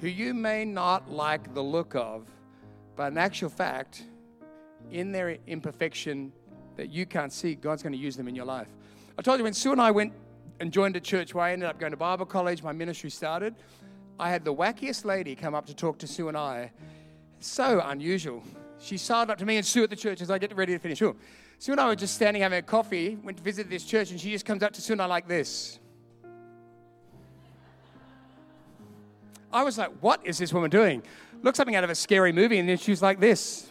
who 0.00 0.08
you 0.08 0.32
may 0.32 0.64
not 0.64 1.10
like 1.10 1.54
the 1.54 1.62
look 1.62 1.94
of, 1.94 2.26
but 2.94 3.12
in 3.12 3.18
actual 3.18 3.48
fact, 3.48 4.04
in 4.90 5.12
their 5.12 5.38
imperfection 5.46 6.32
that 6.76 6.90
you 6.90 7.06
can't 7.06 7.32
see, 7.32 7.54
God's 7.54 7.82
going 7.82 7.94
to 7.94 7.98
use 7.98 8.16
them 8.16 8.28
in 8.28 8.34
your 8.34 8.44
life. 8.44 8.68
I 9.18 9.22
told 9.22 9.38
you 9.38 9.44
when 9.44 9.54
Sue 9.54 9.72
and 9.72 9.80
I 9.80 9.90
went 9.90 10.12
and 10.60 10.70
joined 10.70 10.96
a 10.96 11.00
church 11.00 11.34
where 11.34 11.44
I 11.44 11.52
ended 11.52 11.68
up 11.68 11.78
going 11.78 11.92
to 11.92 11.96
Bible 11.96 12.26
college, 12.26 12.62
my 12.62 12.72
ministry 12.72 13.10
started. 13.10 13.54
I 14.18 14.30
had 14.30 14.44
the 14.44 14.54
wackiest 14.54 15.04
lady 15.04 15.34
come 15.34 15.54
up 15.54 15.66
to 15.66 15.74
talk 15.74 15.98
to 15.98 16.06
Sue 16.06 16.28
and 16.28 16.36
I. 16.36 16.70
So 17.40 17.80
unusual. 17.84 18.42
She 18.78 18.98
sidled 18.98 19.30
up 19.30 19.38
to 19.38 19.46
me 19.46 19.56
and 19.56 19.64
Sue 19.64 19.84
at 19.84 19.90
the 19.90 19.96
church 19.96 20.20
as 20.20 20.30
I 20.30 20.38
get 20.38 20.54
ready 20.54 20.74
to 20.74 20.78
finish. 20.78 20.98
Sure. 20.98 21.16
Sue 21.58 21.72
and 21.72 21.80
I 21.80 21.86
were 21.86 21.96
just 21.96 22.14
standing 22.14 22.42
having 22.42 22.58
a 22.58 22.62
coffee, 22.62 23.16
went 23.22 23.38
to 23.38 23.42
visit 23.42 23.70
this 23.70 23.84
church, 23.84 24.10
and 24.10 24.20
she 24.20 24.30
just 24.30 24.44
comes 24.44 24.62
up 24.62 24.72
to 24.72 24.82
Sue 24.82 24.92
and 24.92 25.02
I 25.02 25.06
like 25.06 25.26
this. 25.26 25.78
I 29.50 29.62
was 29.62 29.78
like, 29.78 29.90
what 30.00 30.20
is 30.26 30.36
this 30.36 30.52
woman 30.52 30.68
doing? 30.68 31.02
Looked 31.42 31.56
something 31.56 31.74
out 31.74 31.84
of 31.84 31.90
a 31.90 31.94
scary 31.94 32.32
movie, 32.32 32.58
and 32.58 32.68
then 32.68 32.76
she 32.76 32.90
was 32.90 33.00
like 33.00 33.18
this. 33.20 33.70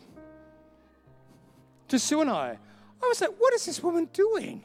To 1.89 1.99
Sue 1.99 2.21
and 2.21 2.29
I. 2.31 2.58
I 3.03 3.08
was 3.08 3.21
like, 3.21 3.31
what 3.38 3.53
is 3.53 3.65
this 3.65 3.84
woman 3.84 4.10
doing? 4.12 4.63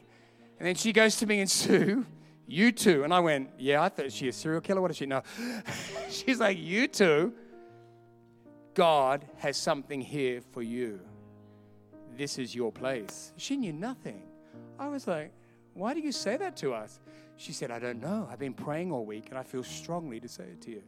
And 0.61 0.67
then 0.67 0.75
she 0.75 0.93
goes 0.93 1.15
to 1.15 1.25
me 1.25 1.39
and 1.39 1.49
Sue, 1.49 2.05
you 2.45 2.71
too. 2.71 3.03
And 3.03 3.11
I 3.11 3.19
went, 3.19 3.49
yeah, 3.57 3.81
I 3.81 3.89
thought 3.89 4.11
she 4.11 4.27
a 4.27 4.31
serial 4.31 4.61
killer. 4.61 4.79
What 4.79 4.89
does 4.89 4.97
she? 4.97 5.07
know? 5.07 5.23
She's 6.11 6.39
like, 6.39 6.59
you 6.59 6.87
too. 6.87 7.33
God 8.75 9.25
has 9.39 9.57
something 9.57 9.99
here 9.99 10.39
for 10.51 10.61
you. 10.61 10.99
This 12.15 12.37
is 12.37 12.53
your 12.53 12.71
place. 12.71 13.33
She 13.37 13.57
knew 13.57 13.73
nothing. 13.73 14.21
I 14.77 14.87
was 14.87 15.07
like, 15.07 15.31
why 15.73 15.95
do 15.95 15.99
you 15.99 16.11
say 16.11 16.37
that 16.37 16.55
to 16.57 16.75
us? 16.75 16.99
She 17.37 17.53
said, 17.53 17.71
I 17.71 17.79
don't 17.79 17.99
know. 17.99 18.29
I've 18.31 18.37
been 18.37 18.53
praying 18.53 18.91
all 18.91 19.03
week 19.03 19.29
and 19.29 19.39
I 19.39 19.43
feel 19.43 19.63
strongly 19.63 20.19
to 20.19 20.27
say 20.27 20.43
it 20.43 20.61
to 20.61 20.69
you. 20.69 20.83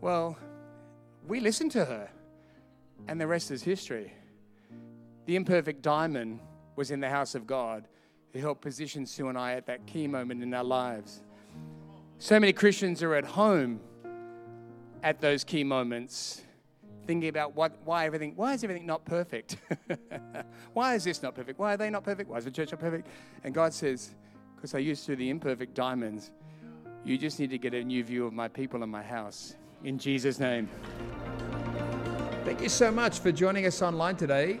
Well, 0.00 0.36
we 1.28 1.38
listened 1.38 1.70
to 1.70 1.84
her, 1.84 2.10
and 3.06 3.20
the 3.20 3.28
rest 3.28 3.52
is 3.52 3.62
history. 3.62 4.12
The 5.26 5.36
imperfect 5.36 5.82
diamond 5.82 6.40
was 6.74 6.90
in 6.90 6.98
the 6.98 7.10
house 7.10 7.36
of 7.36 7.46
God 7.46 7.86
who 8.32 8.38
helped 8.38 8.62
position 8.62 9.06
Sue 9.06 9.28
and 9.28 9.38
I 9.38 9.54
at 9.54 9.66
that 9.66 9.86
key 9.86 10.06
moment 10.06 10.42
in 10.42 10.52
our 10.54 10.64
lives. 10.64 11.22
So 12.18 12.38
many 12.38 12.52
Christians 12.52 13.02
are 13.02 13.14
at 13.14 13.24
home 13.24 13.80
at 15.02 15.20
those 15.20 15.42
key 15.42 15.64
moments, 15.64 16.42
thinking 17.06 17.28
about 17.28 17.56
what, 17.56 17.76
why 17.84 18.06
everything, 18.06 18.34
why 18.36 18.54
is 18.54 18.62
everything 18.62 18.86
not 18.86 19.04
perfect? 19.04 19.56
why 20.72 20.94
is 20.94 21.04
this 21.04 21.22
not 21.22 21.34
perfect? 21.34 21.58
Why 21.58 21.74
are 21.74 21.76
they 21.76 21.90
not 21.90 22.04
perfect? 22.04 22.30
Why 22.30 22.38
is 22.38 22.44
the 22.44 22.50
church 22.50 22.70
not 22.70 22.80
perfect? 22.80 23.08
And 23.42 23.52
God 23.52 23.74
says, 23.74 24.14
because 24.54 24.74
I 24.74 24.78
used 24.78 25.04
to 25.06 25.16
the 25.16 25.28
imperfect 25.28 25.74
diamonds, 25.74 26.30
you 27.04 27.18
just 27.18 27.40
need 27.40 27.50
to 27.50 27.58
get 27.58 27.74
a 27.74 27.82
new 27.82 28.04
view 28.04 28.24
of 28.24 28.32
my 28.32 28.46
people 28.46 28.82
and 28.82 28.92
my 28.92 29.02
house 29.02 29.56
in 29.84 29.98
Jesus' 29.98 30.38
name. 30.38 30.68
Thank 32.44 32.60
you 32.60 32.68
so 32.68 32.90
much 32.90 33.18
for 33.18 33.32
joining 33.32 33.66
us 33.66 33.82
online 33.82 34.16
today. 34.16 34.60